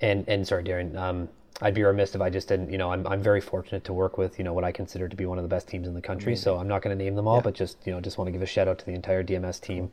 And, 0.00 0.28
and 0.28 0.44
sorry, 0.44 0.64
Darian, 0.64 0.96
um, 0.96 1.28
I'd 1.62 1.74
be 1.74 1.84
remiss 1.84 2.16
if 2.16 2.20
I 2.20 2.28
just 2.28 2.48
didn't, 2.48 2.72
you 2.72 2.78
know, 2.78 2.90
I'm, 2.90 3.06
I'm 3.06 3.22
very 3.22 3.40
fortunate 3.40 3.84
to 3.84 3.92
work 3.92 4.18
with, 4.18 4.36
you 4.36 4.44
know, 4.44 4.52
what 4.52 4.64
I 4.64 4.72
consider 4.72 5.08
to 5.08 5.14
be 5.14 5.26
one 5.26 5.38
of 5.38 5.44
the 5.44 5.48
best 5.48 5.68
teams 5.68 5.86
in 5.86 5.94
the 5.94 6.02
country. 6.02 6.32
Amazing. 6.32 6.42
So 6.42 6.56
I'm 6.56 6.66
not 6.66 6.82
going 6.82 6.98
to 6.98 7.04
name 7.04 7.14
them 7.14 7.28
all, 7.28 7.36
yeah. 7.36 7.42
but 7.42 7.54
just, 7.54 7.76
you 7.86 7.92
know, 7.92 8.00
just 8.00 8.18
want 8.18 8.26
to 8.26 8.32
give 8.32 8.42
a 8.42 8.46
shout 8.46 8.66
out 8.66 8.80
to 8.80 8.84
the 8.84 8.94
entire 8.94 9.22
DMS 9.22 9.60
team 9.60 9.92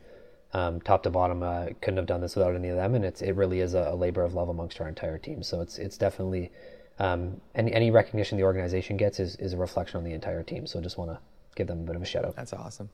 um, 0.54 0.82
top 0.82 1.04
to 1.04 1.10
bottom. 1.10 1.44
Uh, 1.44 1.68
couldn't 1.82 1.98
have 1.98 2.06
done 2.06 2.22
this 2.22 2.36
without 2.36 2.56
any 2.56 2.70
of 2.70 2.76
them, 2.76 2.96
and 2.96 3.06
it's 3.06 3.22
it 3.22 3.34
really 3.34 3.60
is 3.60 3.74
a, 3.74 3.90
a 3.92 3.96
labor 3.96 4.24
of 4.24 4.34
love 4.34 4.50
amongst 4.50 4.80
our 4.82 4.88
entire 4.88 5.18
team. 5.18 5.44
So 5.44 5.62
it's 5.62 5.78
it's 5.78 5.98
definitely 5.98 6.52
um, 7.00 7.42
any 7.56 7.74
any 7.74 7.92
recognition 7.92 8.38
the 8.38 8.44
organization 8.44 8.98
gets 8.98 9.20
is 9.20 9.36
is 9.38 9.54
a 9.54 9.58
reflection 9.58 9.98
on 9.98 10.04
the 10.04 10.14
entire 10.14 10.44
team. 10.44 10.68
So 10.68 10.80
I 10.80 10.82
just 10.82 10.98
want 10.98 11.12
to 11.12 11.20
give 11.56 11.68
them 11.68 11.82
a 11.82 11.84
bit 11.84 11.96
of 11.96 12.02
a 12.02 12.06
shout 12.06 12.26
out. 12.26 12.36
That's 12.36 12.54
awesome. 12.54 12.90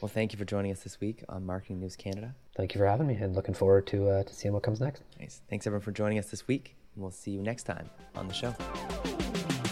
Well, 0.00 0.08
thank 0.08 0.32
you 0.32 0.38
for 0.38 0.46
joining 0.46 0.72
us 0.72 0.80
this 0.80 0.98
week 0.98 1.24
on 1.28 1.44
Marketing 1.44 1.78
News 1.78 1.94
Canada. 1.94 2.34
Thank 2.56 2.74
you 2.74 2.78
for 2.78 2.86
having 2.86 3.06
me, 3.06 3.14
and 3.16 3.34
looking 3.34 3.54
forward 3.54 3.86
to 3.88 4.08
uh, 4.08 4.22
to 4.22 4.34
seeing 4.34 4.54
what 4.54 4.62
comes 4.62 4.80
next. 4.80 5.02
Nice. 5.18 5.42
Thanks 5.50 5.66
everyone 5.66 5.82
for 5.82 5.92
joining 5.92 6.18
us 6.18 6.30
this 6.30 6.46
week, 6.48 6.76
and 6.94 7.02
we'll 7.02 7.10
see 7.10 7.32
you 7.32 7.42
next 7.42 7.64
time 7.64 7.90
on 8.14 8.26
the 8.28 8.34
show. 8.34 8.52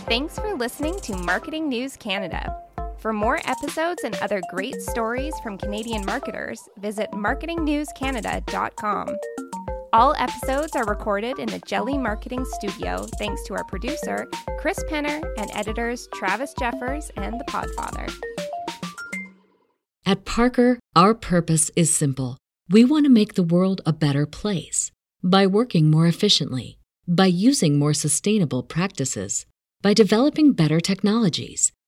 Thanks 0.08 0.38
for 0.38 0.54
listening 0.54 0.98
to 1.00 1.16
Marketing 1.16 1.68
News 1.68 1.96
Canada. 1.96 2.67
For 2.98 3.12
more 3.12 3.40
episodes 3.44 4.02
and 4.02 4.16
other 4.16 4.42
great 4.50 4.82
stories 4.82 5.32
from 5.40 5.56
Canadian 5.56 6.04
marketers, 6.04 6.68
visit 6.78 7.08
marketingnewscanada.com. 7.12 9.16
All 9.92 10.16
episodes 10.18 10.74
are 10.74 10.84
recorded 10.84 11.38
in 11.38 11.46
the 11.46 11.60
Jelly 11.60 11.96
Marketing 11.96 12.44
Studio 12.44 13.06
thanks 13.20 13.44
to 13.44 13.54
our 13.54 13.62
producer, 13.64 14.26
Chris 14.58 14.82
Penner, 14.90 15.22
and 15.38 15.48
editors 15.54 16.08
Travis 16.12 16.52
Jeffers 16.58 17.12
and 17.16 17.38
The 17.38 17.44
Podfather. 17.44 18.12
At 20.04 20.24
Parker, 20.24 20.80
our 20.96 21.14
purpose 21.14 21.70
is 21.76 21.94
simple. 21.94 22.36
We 22.68 22.84
want 22.84 23.04
to 23.04 23.10
make 23.10 23.34
the 23.34 23.44
world 23.44 23.80
a 23.86 23.92
better 23.92 24.26
place 24.26 24.90
by 25.22 25.46
working 25.46 25.88
more 25.88 26.08
efficiently, 26.08 26.78
by 27.06 27.26
using 27.26 27.78
more 27.78 27.94
sustainable 27.94 28.64
practices, 28.64 29.46
by 29.82 29.94
developing 29.94 30.52
better 30.52 30.80
technologies 30.80 31.72